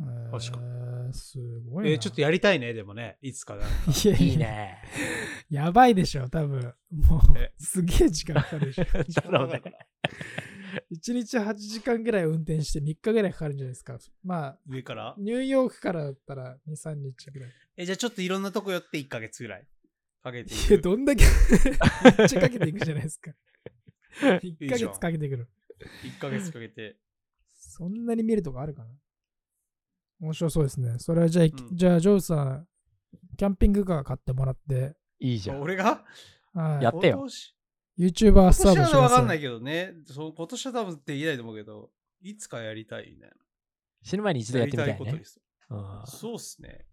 [0.00, 1.38] えー確かす
[1.70, 1.90] ごいな。
[1.90, 3.16] えーちょっとやりたいね、でもね。
[3.22, 3.64] いつかだ。
[3.64, 4.22] う。
[4.22, 4.78] いいね。
[5.48, 6.74] やばいでしょ、多分。
[6.90, 8.84] もうえ、すげえ時間かかるでしょ。
[9.30, 9.62] だろうね。
[10.92, 13.98] 1日8時間ぐらい運転して3日ぐらいかかるんじゃないですか。
[14.22, 15.14] まあ、上から？
[15.18, 17.50] ニューヨークからだったら2、3日ぐらい。
[17.76, 19.66] え、じゃあちょっといろんなとこ寄って1ヶ月ぐらい
[20.22, 20.82] かけていいや、く。
[20.82, 21.24] どんだけ
[22.18, 23.32] めっちゃかけていくじゃないですか。
[24.20, 25.48] 1ヶ月かけてくる。
[26.04, 26.96] 1ヶ月かけて。
[27.54, 28.90] そんなに見るとこあるかな？
[30.20, 30.98] 面白そうですね。
[30.98, 32.68] それはじゃあ、んじゃあ、ジョーさん、
[33.36, 35.60] キャンピングカー買ってもらって、いいじゃん。
[35.60, 36.04] 俺が？
[36.54, 37.26] はいやってよ
[37.98, 39.40] YouTuber 今スタート年してくださはわかんないい。
[39.40, 39.94] けどね。
[40.06, 41.90] そう今年は多分できないと思うけど、
[42.22, 43.30] いつかやりたいね。
[44.02, 45.24] 死ぬ前に一度やってみたいねやりたいことで。
[45.24, 45.40] す。
[45.70, 46.86] うんそうっすね。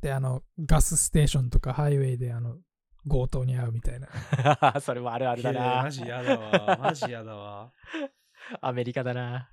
[0.00, 2.56] で、あの、ガスステーションとかハイウェイで、あの、
[3.08, 4.08] 強盗に遭うみたいな。
[4.82, 5.90] それもあるあるだなマ。
[5.90, 6.78] ジやだわ。
[6.80, 7.72] マジやだわ。
[8.60, 9.50] アメリカだな。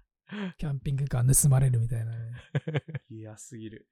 [0.58, 2.34] キャンピングカー盗まれるみたいなね。
[3.10, 3.88] 嫌すぎる。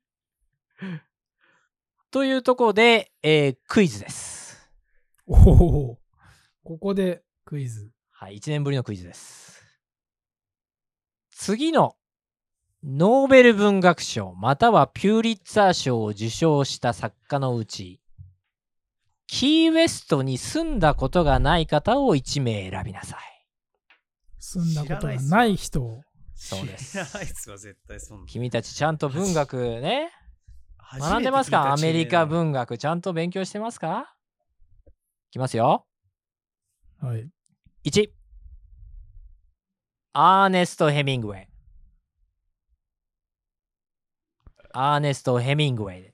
[2.11, 4.71] というところで、えークイズです。
[5.25, 5.99] おお
[6.67, 7.91] ここでクイズ。
[8.11, 9.63] はい、1年ぶりのクイズです。
[11.31, 11.95] 次の
[12.83, 18.01] ノーベル文学賞またはピューリッツァー賞を受賞した作家のうち、
[19.27, 23.19] キーウェストに住んだことがない方を1名選びなさい。
[24.37, 26.01] 住んだことがない人を。
[26.35, 26.99] そうです。
[28.27, 30.11] 君たちちゃんと文学ね、
[30.99, 31.71] 学んでますか？
[31.71, 34.13] アメリカ文学ちゃんと勉強してますか？
[35.29, 35.86] いきますよ。
[37.01, 37.29] はい。
[37.85, 38.09] 1
[40.13, 41.47] アーネスト・ヘミングウェイ。
[44.73, 46.13] アーネスト・ヘミングウェイ。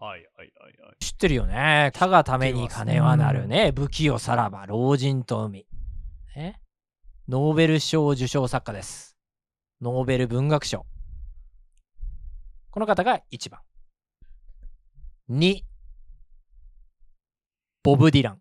[0.00, 1.04] はいはいはいはい。
[1.04, 1.90] 知ってるよね。
[1.94, 3.72] 他がために金はなるね。
[3.76, 5.66] 不器用さらば老人と海。
[6.34, 6.60] ね
[7.28, 9.16] ノーベル賞受賞作家です。
[9.82, 10.86] ノーベル文学賞。
[12.70, 13.60] この方が1番。
[15.30, 15.62] 2
[17.82, 18.40] ボブ・ディラン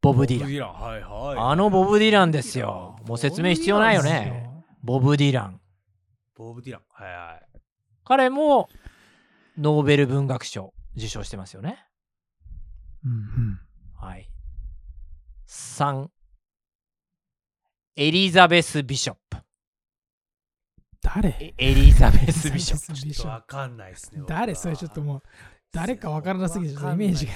[0.00, 0.72] ボブ・ディランン。
[0.72, 1.36] はいはい。
[1.38, 2.96] あのボブ・ディランですよ。
[3.06, 4.48] もう説明必要ないよね。
[4.82, 5.60] ボブ・ディラン。
[6.36, 6.82] ボブ・ディラン。
[6.88, 7.60] はいはい。
[8.04, 8.68] 彼も
[9.58, 11.84] ノーベル文学賞受賞してますよね。
[13.04, 13.60] うんうん。
[13.96, 14.30] はい。
[15.48, 16.08] 3、
[17.96, 19.38] エリザベス・ビショップ。
[21.00, 21.30] 誰？
[21.40, 22.92] えエリザベス・ビショップ。
[22.92, 24.20] ビショッちょっとわかんないですね。
[24.20, 24.54] プ誰？
[24.54, 25.22] それちょっともう、
[25.72, 27.32] 誰かわからなすぎて、ちょっとイメージが。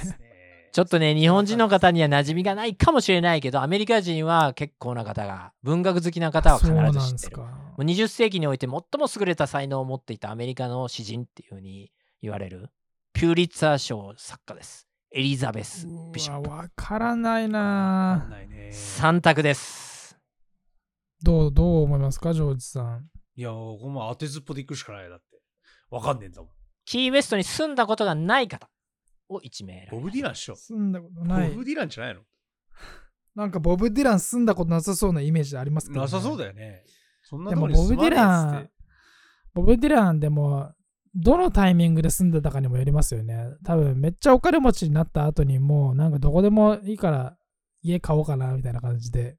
[0.72, 7.42] ちょっとね、日本人の方には馴染みがないかもしれないけど、アメリカ人は結構な方が、文学好きな方は必ず知ってる。
[7.42, 8.82] もう20世紀において最も
[9.14, 12.70] 優れた才能を持っていたアメリカの詩人っていう風に言われる
[13.12, 14.88] ピューリッツァー賞作家です。
[15.14, 16.48] エリザベス・ビショップ。
[16.48, 18.70] うわわからないなんないね。
[18.72, 20.16] 3択です。
[21.22, 23.10] どう、どう思いますか、ジョージさん。
[23.36, 25.24] いや、ここも当てずっぽで行くしかないだって。
[25.90, 26.50] わかんねえんだもん。
[26.86, 28.70] キーウェストに住んだことがない方
[29.32, 30.56] を1名ボブ・ディランっしょ。
[30.56, 31.50] 住んだことボない。
[31.50, 32.22] ブ・ディランじゃないの？
[33.34, 36.84] なんかボブ・ディラン住んだことなさそうなイメージありますけど、なさそうだだよね。
[37.22, 38.72] そんなでもとこに住まねえっつって
[39.54, 40.72] ボブディランボブ・ディランでも、
[41.14, 43.46] どのタイミングで住んでたかにもよりますよね。
[43.64, 47.36] 多分めっちゃお金持ちになった後にもうなんかどこでもいいから
[47.82, 49.36] 家買おうかなみたいな感じで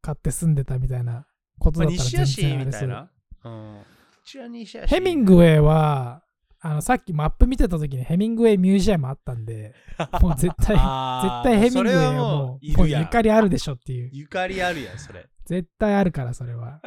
[0.00, 1.26] 買って住んでたみたいな
[1.58, 2.88] ことまあ、だったら全然あれする。
[2.88, 3.10] みたいな。
[3.44, 3.82] うん。
[4.24, 4.90] 一応西やし。
[4.90, 6.22] ヘミングウェイは
[6.60, 9.74] あのさっきマップ見てた時にヘミングウェイミュージアムあったんで
[10.20, 14.10] もう絶対絶対ヘミングウェイはもうもうゆかりあるでしょっていう。
[14.12, 15.26] ゆかりあるやん、それ。
[15.44, 16.80] 絶対あるからそれは。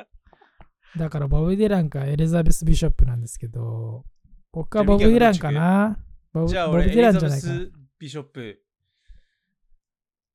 [0.97, 4.03] だからボブ・ディランかエリザベス・ビショップなんですけど
[4.51, 5.99] 僕はボブ・ディランかな？
[6.33, 7.47] ボブじゃあ俺、ボブ・ディランじゃないか
[7.99, 8.59] ビショップ。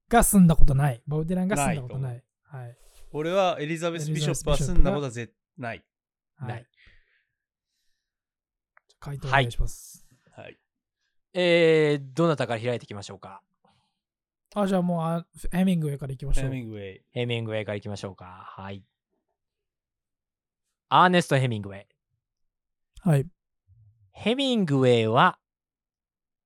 [0.08, 1.02] が住んだことない。
[1.06, 2.24] ボブ・ディランが住んだことない。
[2.44, 2.76] はい、
[3.10, 5.84] 俺はエリザベス・ビショップは住んだことは絶ない、
[6.40, 6.66] ない
[9.04, 10.58] 回答お願いします、はい。
[11.34, 13.42] えー、どなたから開いていきましょうか？
[14.54, 17.02] あじゃあもうあヘミングウェイからいきましょヘうミングウェイ。
[17.10, 18.24] ヘミングウェイからいきましょうか。
[18.56, 18.82] はい。
[20.88, 21.86] アーネスト・ヘミングウェイ。
[23.02, 23.26] はい
[24.12, 25.38] ヘミングウェイは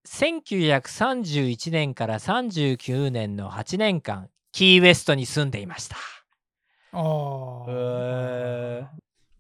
[0.07, 5.97] 1931年から39年の8年間キーウェストに住んでいました。
[6.93, 8.91] ああ、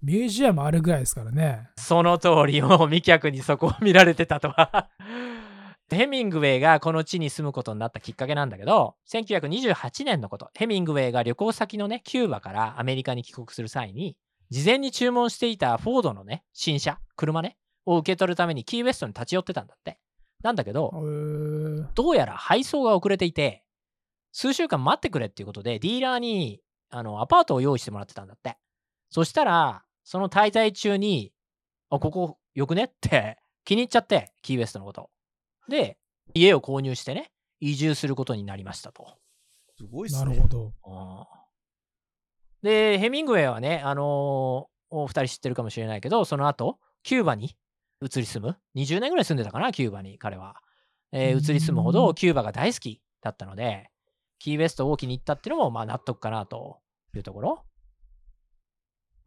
[0.03, 4.89] ミュージアムあるぐらいですからねその通り、もう未客にそこを見られてたとは。
[5.91, 14.17] ヘミングウェイがこの地に住むことになったきっかけなんだけど、1928年のこと、ヘミングウェイが旅行先のね、キューバからアメリカに帰国する際に、
[14.51, 17.57] 事前に注文していたフォードのね、新車、車ね、
[17.87, 19.99] を受け取るためにキーウェストに立ち寄ってたんだって。
[20.43, 23.65] なんだけど、えーどうやら配送が遅れていて、
[24.33, 28.59] 数週間待ってくれっていうことで、ディーラーにあのアパートを用意してもらってたんだって。
[29.11, 31.35] そしたら、その滞在中に、
[31.91, 32.85] あ、ここよくね？
[32.85, 35.11] って 気に入っちゃって、キーウェストのこと。
[35.69, 35.99] で、
[36.33, 39.19] 家を購入してね、移住することになりましたと。
[39.77, 40.31] すごいっすね。
[40.31, 40.73] なるほど。
[40.87, 41.27] うん
[42.63, 47.55] で、ヘミングウェイはね、あのーお二人知ってるかもしれないけど、その後、キューバに
[48.01, 48.59] 移り住む。
[48.75, 50.57] 20年ぐらい住んでたかな、キューバに、彼は。
[51.13, 53.91] えーうん移り住むほどキューバが大好きだったので、
[54.39, 56.81] キーウェストを気に入ったっていうのも、まあ納得かなと
[57.15, 57.68] いうところ。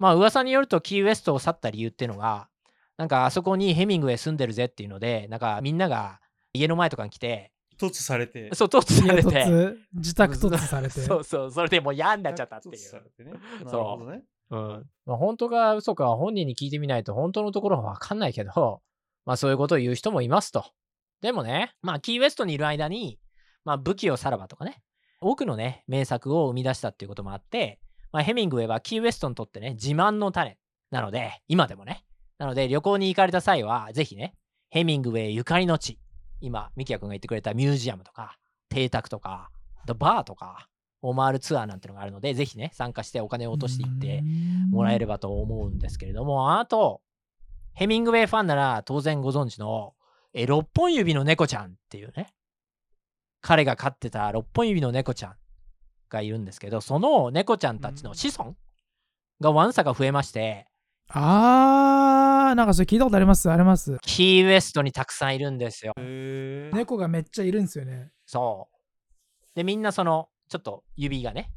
[0.01, 2.49] まあ噂によると、キーウェストを去った理由っていうのが、
[2.97, 6.19] なんかあそこにヘミングウェイ住んでるぜっていうので、なんかみんなが
[6.53, 8.49] 家の前とかに来て、突されて。
[8.55, 11.01] そう、突されて、突自宅突されて。
[11.01, 13.03] そうそう、それでもう嫌になっちゃったってい突さう。
[13.03, 13.39] れてね。
[13.63, 14.23] なるほどね。
[14.49, 14.89] うん。
[15.05, 18.81] まあ、本当か嘘かは本人に聞いてみないと本当のところはわかんないけど、
[19.25, 20.65] まあそういうことを言う人もいますと。
[21.21, 23.19] でもね、まあキーウェストにいる間に、
[23.65, 24.81] まあ武器をさらばとかね、
[25.21, 27.79] 多くのね、名作を生み出したっていうこともあって、
[28.11, 30.57] まあヘミングウェイはキーウェストにとってね、自慢の種
[30.91, 32.03] なので、今でもね。
[32.37, 34.35] なので旅行に行かれた際は、ぜひね、
[34.69, 35.99] ヘミングウェイゆかりの地、
[36.39, 38.37] 今、ミキヤ君が言ってくれたミュージアムとか、
[38.69, 39.51] 邸宅とか、
[39.97, 40.67] バーとか
[41.01, 44.23] を回るツアーなんてのがあるので、ぜひね、参加してお金を落としていって、
[44.71, 47.01] もらえればと思うんですけれども、あと、
[47.73, 49.93] ヘミングウェイファンなら当然ご存知の、
[50.33, 52.33] え、6本指の猫ちゃんっていうね、
[53.41, 55.35] 彼が飼ってた6本指の猫ちゃん。
[56.11, 58.55] がいるんですけど、その猫ちゃんたちの子孫
[59.39, 60.67] がわんさか増えまして、
[61.13, 63.97] あー、なんかそれ聞いたことあります、あります。
[64.01, 65.93] キーウェストにたくさんいるんですよ。
[66.73, 68.11] 猫がめっちゃいるんですよね。
[68.25, 69.55] そう。
[69.55, 71.51] で、みんなその、ちょっと指がね、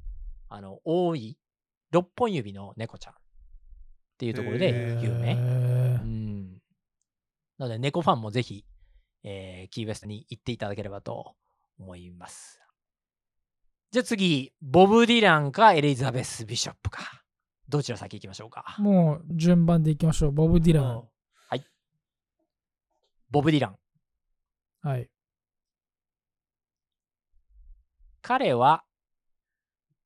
[0.48, 1.38] あの、多い、
[1.92, 3.16] 6本指の猫ちゃんっ
[4.18, 5.34] ていうところでへ有名。
[5.34, 5.36] う
[6.04, 6.58] ん。
[7.58, 8.64] なので、猫ファンもぜひ、
[9.22, 11.36] えーキーウェストに行っていただければと
[11.78, 12.60] 思います。
[13.94, 17.22] じゃあ次、ボブ・ディランかエリザベス・ビショップか。
[17.68, 18.74] どちら先行きましょうか？
[18.78, 20.32] もう順番でいきましょう。
[20.32, 21.04] ボブ・ディラン。
[23.30, 23.76] ボブ・ディラン。
[24.82, 25.08] はい。
[28.20, 28.82] 彼は、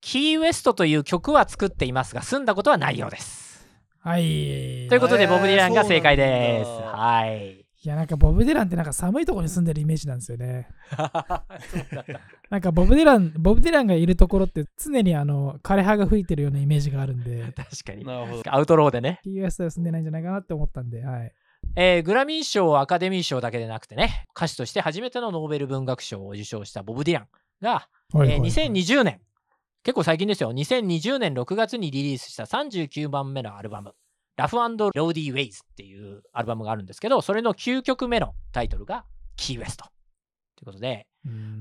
[0.02, 3.66] キーウェストという曲は作っていますが、住んだことはないようです。
[4.00, 4.20] はい。
[4.90, 6.68] ということで、えーボブ・ディランが正解です。
[6.68, 7.64] はい。
[7.84, 10.68] いや、なんかボブ・ディランってなんか寒いところに住んでるイメージなんですよね。
[12.50, 18.04] なんかボブ・ディラン、ボブ・ディランがいるところって常にあの枯葉が吹いてるようなイメージがあるんで、確かに。
[18.04, 18.54] なるほど。
[18.54, 19.20] アウトローでね。
[19.24, 21.32] TUS では住んでないんじゃないかなって思ったんで、はい。
[21.76, 27.28] えーグラミー賞、アカデミー賞だけでなくてね、歌手として初めてのノーベル文学賞を受賞したボブ・ディラン
[27.62, 29.20] が、はいえー2020年、
[29.84, 33.94] 結構最近ですよ、2020年6月にリリースした39番目のアルバム、
[34.38, 39.04] Rough and Rowdy Ways っていうアルバムがあるんですけど、それの9曲目のタイトルが
[39.36, 39.84] キーウェスト。
[40.54, 41.08] ということで、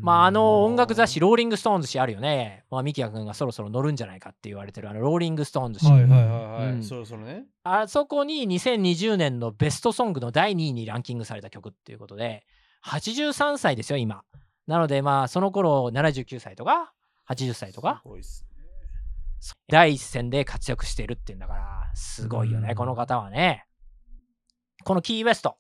[0.02, 2.66] まあ、あの音楽雑誌、ローリング・ストーンズ誌あるよね。
[2.70, 5.92] まあ、ミキヤ君がそろそろ乗るんじゃないかって言われてる、あの、ローリング・ストーンズ誌。
[5.92, 6.74] はいはいはいはい。
[6.74, 7.46] うんそろそろね。
[7.64, 12.46] あそこに2020年のベストソングの第2位にランキングされた曲っていうことで、
[12.86, 14.24] 83歳ですよ、今。
[14.68, 16.94] なので、まあ、その頃79歳とか、
[17.30, 18.47] 80歳とかす、ごいっすね。
[19.70, 23.66] 第一線で活躍してるっていうんだから、すごいよね、うんこの方はね。
[24.84, 25.58] このキーウェスト、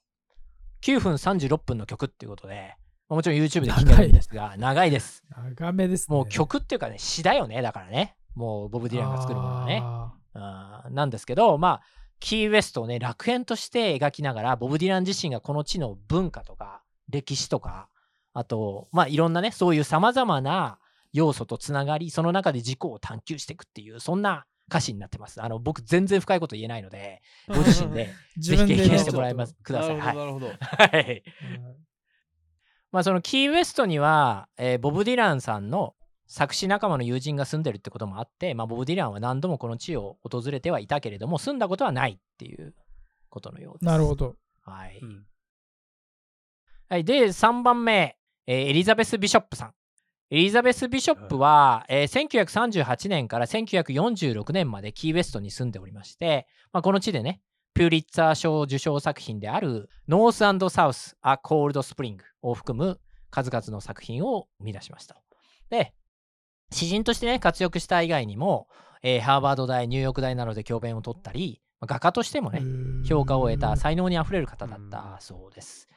[0.83, 2.75] 9分36分の曲っていうことで、
[3.09, 5.23] まあもちろん YouTube で聴けるんですが、長いです。
[5.57, 6.15] 長めですね。
[6.15, 8.15] もう曲っていうかね、詩だよね、だからね。
[8.35, 9.81] もうボブ・ディランが作るものはね。
[9.83, 10.11] あ
[10.85, 11.81] うんなんですけど、まあ、
[12.19, 17.89] キーウェストをね、楽園として描きながら、ボブ・ディラン自身がこの地の文化とか、歴史とか、
[18.33, 20.79] あと、まあ、いろんなね、そういうさまざまな
[21.13, 25.41] 要素とつながり、その中で自己を探求していくっていう、そんな歌詞になってます。
[25.41, 29.97] あの、僕、全然深いこと言えないので、 ご自身で自ぜひ経験してもらいますください。
[29.97, 30.15] なはい。
[30.15, 30.95] るほど、なるほど。
[30.95, 31.23] はい。
[31.43, 31.87] うん
[32.89, 35.93] まあ、そのキーウェストには、えーボブ・ディランさんの
[36.25, 42.73] 作詞仲間の友人が住んでるってこともあって、まあ、ボブ・ディランは何度もこの地を訪れてはいたけれども、住んだことはないっていう
[43.29, 43.85] ことのようです。
[43.85, 44.35] なるほど。
[44.61, 44.99] はい。
[45.01, 45.25] うん
[46.89, 49.73] はい、で、3番目、えーエリザベス・ビショップさん。
[50.29, 57.39] エリザベス・ビショップは、えー1938年から1946年までキーウェストに住んでおりまして、まあ、この地でね、
[57.73, 62.99] ピューリッツァー賞受賞作品である North South A Cold Spring を含む
[63.29, 65.21] 数々の作品を生み出しました。
[65.69, 65.93] で、
[66.71, 68.67] 詩人としてね、活躍した以外にも、
[69.03, 72.63] えーハーバード大、ニューヨーク大などで教鞭を取ったり、まあ画家としてもね、
[73.07, 75.87] 評価を得た才能にあふれる方だったそうです。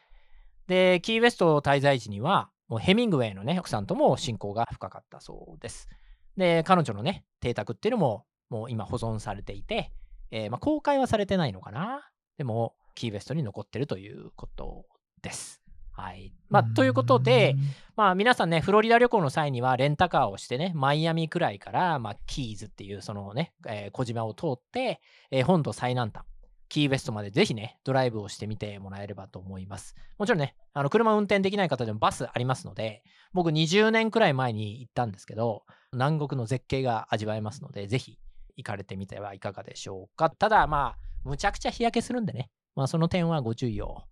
[0.69, 5.89] で、キーウェスト滞在時には、もうヘミングウェイのね、奥さんとも親交が深かったそうです。
[6.37, 9.93] で、彼女のね、邸宅っていうのも、もう今保存されていて、
[10.31, 12.09] えーまあ、公開はされてないのかな？
[12.39, 14.87] でも、キーウェストに残ってるということ
[15.21, 15.61] です。
[15.91, 16.33] はい。
[16.49, 17.57] まあ、ということで、
[17.97, 25.01] まあ皆さんね、フロリダ旅行の際にはレンタカーをしてね、マイアミくらいから、まあ、キーズっていうそのね、えー小島を通って、
[25.33, 26.25] えー本土最南端、
[26.71, 29.97] キーウェストまでぜひね、ドライブをしてみてもらえればと思います。
[30.19, 33.03] もちろんね、あの車運転できない方でもバスありますので、
[33.35, 38.19] 僕20年くらい前に行ったんですけど、南国の絶景が味わえますので、ぜひ
[38.57, 40.31] 行かれてみてはいかがでしょうか。
[40.31, 44.05] ただまあ、むちゃくちゃ日焼けするんでね、まあその点はご注意を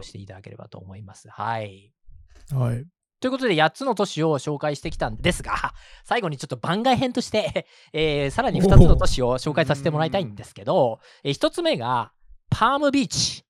[0.00, 1.28] していただければと思います。
[1.28, 1.92] はい。
[2.50, 2.86] はい。
[3.22, 12.12] ということで、8つの都市を紹介してきたんですが、 最後にちょっと番外編として、 えーさらに2つの都市を紹介させてもらいたいんですけど、え1つ目が、
[12.50, 13.44] パームビーチ。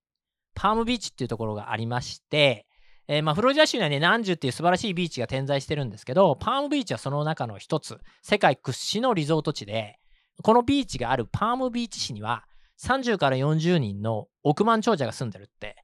[0.55, 2.67] パームビーチっていうところがありまして、
[3.09, 9.99] えーまあ、フロリダ州にはね、ナンジュっていう素晴らしいビーチが点在してるんですけど、パームビーチはその中の一つ、世界屈指のリゾート地で、
[10.43, 12.45] このビーチがあるパームビーチ市には、
[12.79, 15.83] 30から40人の億万長者が住んでるって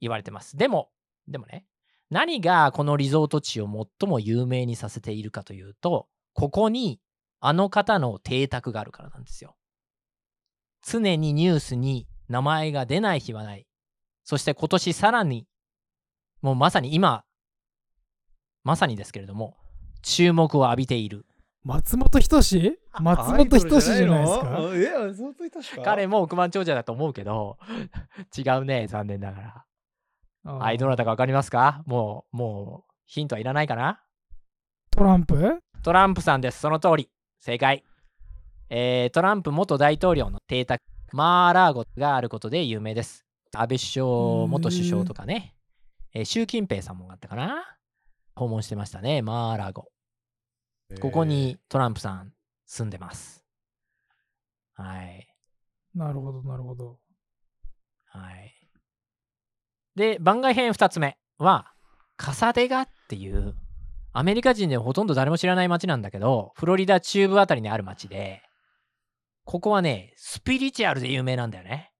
[0.00, 0.56] 言われてます。
[0.56, 0.90] でも、
[1.28, 1.67] でもね、
[2.10, 3.66] 何がこのリゾート地を
[4.00, 7.00] 最も有名にさせているかというと、ここに
[7.40, 9.56] あの方の邸宅があるからなんですよ。
[10.82, 13.66] 常にニュースに名前が出ない日はない。
[14.24, 15.46] そして今年さらに、
[16.40, 17.24] もうまさに今、
[18.64, 19.56] まさにですけれども、
[20.02, 21.26] 注目を浴びている。
[21.64, 22.78] 松本人志？
[23.00, 24.44] 松本人志じゃないですか？
[25.08, 25.82] 松本人志か？
[25.82, 27.58] 彼も億万長者だと思うけど、
[28.36, 29.64] 違うね、残念ながら。
[30.56, 31.82] はい、どなたかわかりますか？
[31.86, 34.00] もう、もう、ヒントはいらないかな？
[34.90, 35.60] トランプ？
[35.82, 36.60] トランプさんです。
[36.60, 37.10] その通り。
[37.40, 37.84] 正解。
[38.70, 40.82] えートランプ元大統領の邸宅、
[41.12, 43.24] マーラーゴがあることで有名です。
[43.54, 44.06] 安倍首相、
[44.46, 45.54] 元首相とかね、
[46.12, 47.64] えー習近平さんもあったかな？
[48.34, 49.88] 訪問してましたね、マーラーゴ。
[51.00, 52.32] ここにトランプさん
[52.66, 53.44] 住んでます。
[54.74, 55.28] はい。
[55.94, 56.98] なるほど、なるほど。
[58.06, 58.54] はい。
[59.98, 61.72] で、番外編2つ目は、
[62.16, 63.54] カサデガっていう、
[64.12, 68.42] アメリカ人でほとんど誰も知らない街なんだけど、フロリダ中部あたりにある町で、
[69.44, 71.92] ここはね、スピリチュアルで有名なんだよね。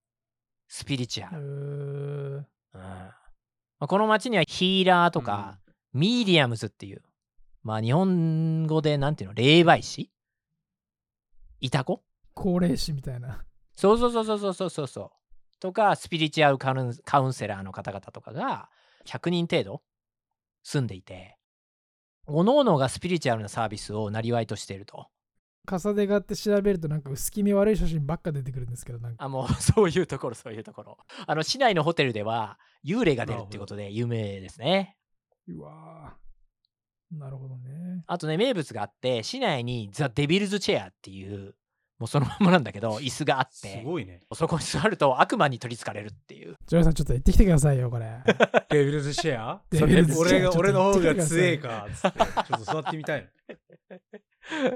[0.68, 1.38] スピリチュアル。
[1.38, 1.40] う
[2.38, 3.12] んま
[3.80, 5.59] あ、この町にはヒーラーとか、
[5.94, 7.03] うん、 mediums っていう、
[7.62, 10.11] まあ日本語でなんていうの、霊媒師？
[11.61, 12.03] いた子？
[12.35, 13.44] 降霊師みたいな。
[13.76, 15.11] そうそうそうそうそうそうそう。
[15.61, 18.71] とか、スピリチュアルカウンカウンセラーの方々とかが
[19.07, 19.83] 100人程度
[20.63, 21.37] 住んでいて、
[22.27, 25.07] 各々がスピリチュアルなサービスをなりわいとしていると。
[25.67, 29.25] カサデガって調べるとなんか薄気味悪い写真ばっか出てくるんですけど、なんか。
[29.25, 30.99] あ、もう そういうところ、そういうところ。
[31.27, 34.97] あの、市内のホテルでは幽霊が出るっていうことで有名ですね。
[35.47, 38.05] うわーなるほどね。
[38.07, 41.55] あとね、名物があって、市内にザ・デビルズ・チェアっていう、
[41.99, 44.22] もうそのままなんだけど、 椅子があっすて、ごいね。
[44.32, 46.57] そこに座ると悪魔に取りつかれるっていう。
[46.66, 48.22] ジョイさん、ちょっと行ってきてくださいよ、これ。
[48.70, 53.28] Devil's Chair？Devil's Chair 俺が俺の方が強えかっつって、ちょっと座ってみたいの。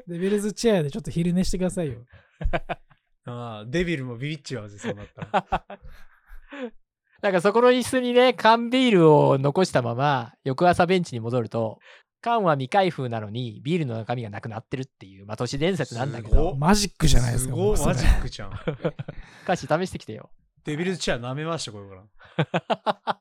[0.07, 2.05] Devil's Chair でちょっと昼寝してくださいよ。
[3.25, 5.79] ああ、デビルもビビっちゃうぜ、そうなったら。
[7.23, 11.79] なんかそこの椅子にね、缶ビールを残したまま、翌朝ベンチに戻ると、
[12.23, 17.55] 缶は未開封なのに、ビールの中身がなくなってるっていう、まあ、都市伝説なんだけどっ、マジックじゃないですか。
[17.55, 18.53] すごマジックじゃん。
[19.45, 20.31] 歌詞試してきてよ。
[20.65, 23.21] Devil's Chair 舐めました、これか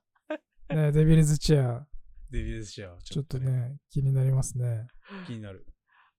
[0.70, 0.76] ら。
[0.76, 2.98] ね、 Devil's Chair、Devil's Chair。
[3.02, 3.40] ちょっと。
[3.40, 4.88] ね、気になりますね。
[5.28, 5.66] 気になる。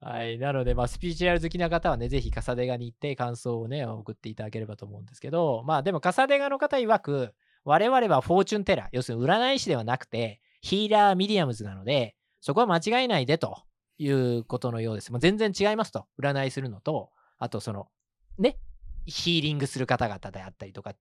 [0.01, 0.37] はい。
[0.37, 13.63] なので、まあ、スピリチュアル好きな方はね、ぜひカサデガに行って感想をね、送っていただければと思うんですけど、まあ、でもカサデガの方曰く、我々は fortune teller、要するに占い師ではなくて、ヒーラー、 mediums なので、そこは間違えないでと
[13.99, 15.13] いうことのようです。
[15.13, 16.07] もう全然違いますと。
[16.21, 17.89] 占いするのと、あとその、
[18.37, 18.59] ね、
[19.07, 20.93] ヒーリングする方々であったりとか、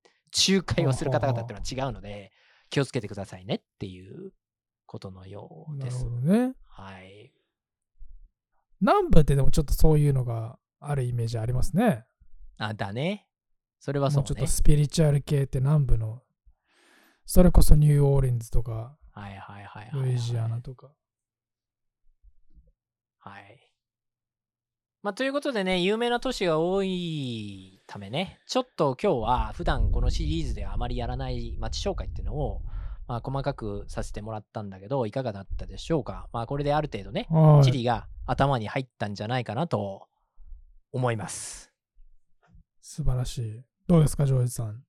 [0.48, 2.32] 仲介をする方々っていうのは違うので、
[2.70, 4.34] 気をつけてくださいねっていう
[4.86, 6.22] ことのようですなるほ。
[6.28, 6.54] どね。
[6.68, 7.34] はい。
[8.80, 12.06] 南部ってでもちょっとそういうのがあるイメージありますね。
[12.60, 13.28] あ、だね。
[13.80, 14.46] それはそうねもうちょっと。
[14.46, 16.22] スピリチュアル系って南部の、
[17.26, 20.10] それこそニューオーリンズとか、はいはいはいはい、はい。
[20.12, 20.92] ルイジアナとか。
[23.22, 23.72] はい。
[25.03, 32.61] まあ、ということでね、有名な都市が多いためね、ちょっと今日は普段このシリーズではあまりやらない街紹介っていうのを、
[33.07, 36.30] まあ、細かくさせてもらったんだけど、いかがだったでしょうか。
[36.34, 37.63] まあ、これである程度ね、はい。
[37.63, 40.07] 地理が頭に入ったんじゃないかなと
[40.91, 41.72] 思います。
[42.82, 43.63] 素晴らしい。
[43.88, 44.84] どうですか、ジョージさん。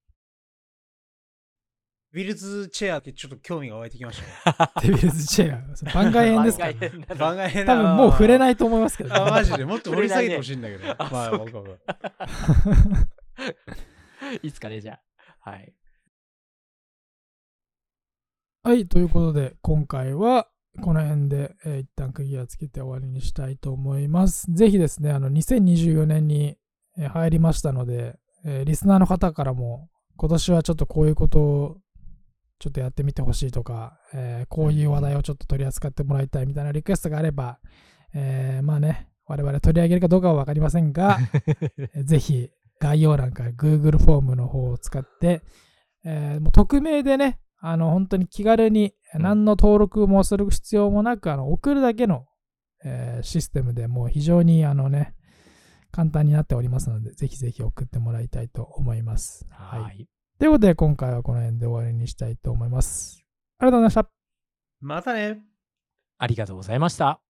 [2.13, 4.71] ビルズチェアってちょっと興味が湧いてきましたね。
[4.83, 5.95] デビルズチェア。
[5.95, 7.15] 番外編ですか？
[7.15, 8.39] 番外編多分もう触れい。
[8.39, 9.65] ないと思いますけど、あ、マジで？
[9.65, 10.91] もっと掘り下げてほしいんだけど。
[10.91, 11.65] あまあ、僕は。
[14.43, 14.99] いつかね、じゃ
[15.45, 15.51] あ。
[15.51, 15.73] はい。
[18.65, 20.49] はい、ということで、今回は
[20.83, 24.53] この辺で、えー一旦区切りをつけて終わりにしたいと思います。
[24.53, 26.57] ぜひですね、あの2024年に
[26.99, 31.77] えー入りましたので、えーリスナーの方からも今年はちょっとこういうことを
[32.63, 37.59] ちょっとやってみてほしいとか、えーこういう話題をちょっと取り扱ってもらいたいみたいなリクエストがあれば、
[38.15, 41.19] えーまあね、我々取り上げるかどうかは分かりませんが、
[41.77, 45.43] えーぜひ概要欄から Google フォームの方を使って、
[46.05, 52.27] えーもう匿名でね、あの本当に気軽にうん何の登録もする必要もなく、あの送るだけの、
[52.85, 55.17] えーシステムでもう非常にあのね、
[55.91, 59.49] 簡単になっておりますので、ぜひぜひ送ってもらいたいと思います。
[59.51, 59.83] はい。
[59.83, 60.09] はい。
[60.43, 63.25] ということで、今回はこの辺で終わりにしたいと思います。
[63.61, 64.11] ありがとうございました。
[64.81, 65.41] またね。
[66.19, 67.21] ありがとうございました。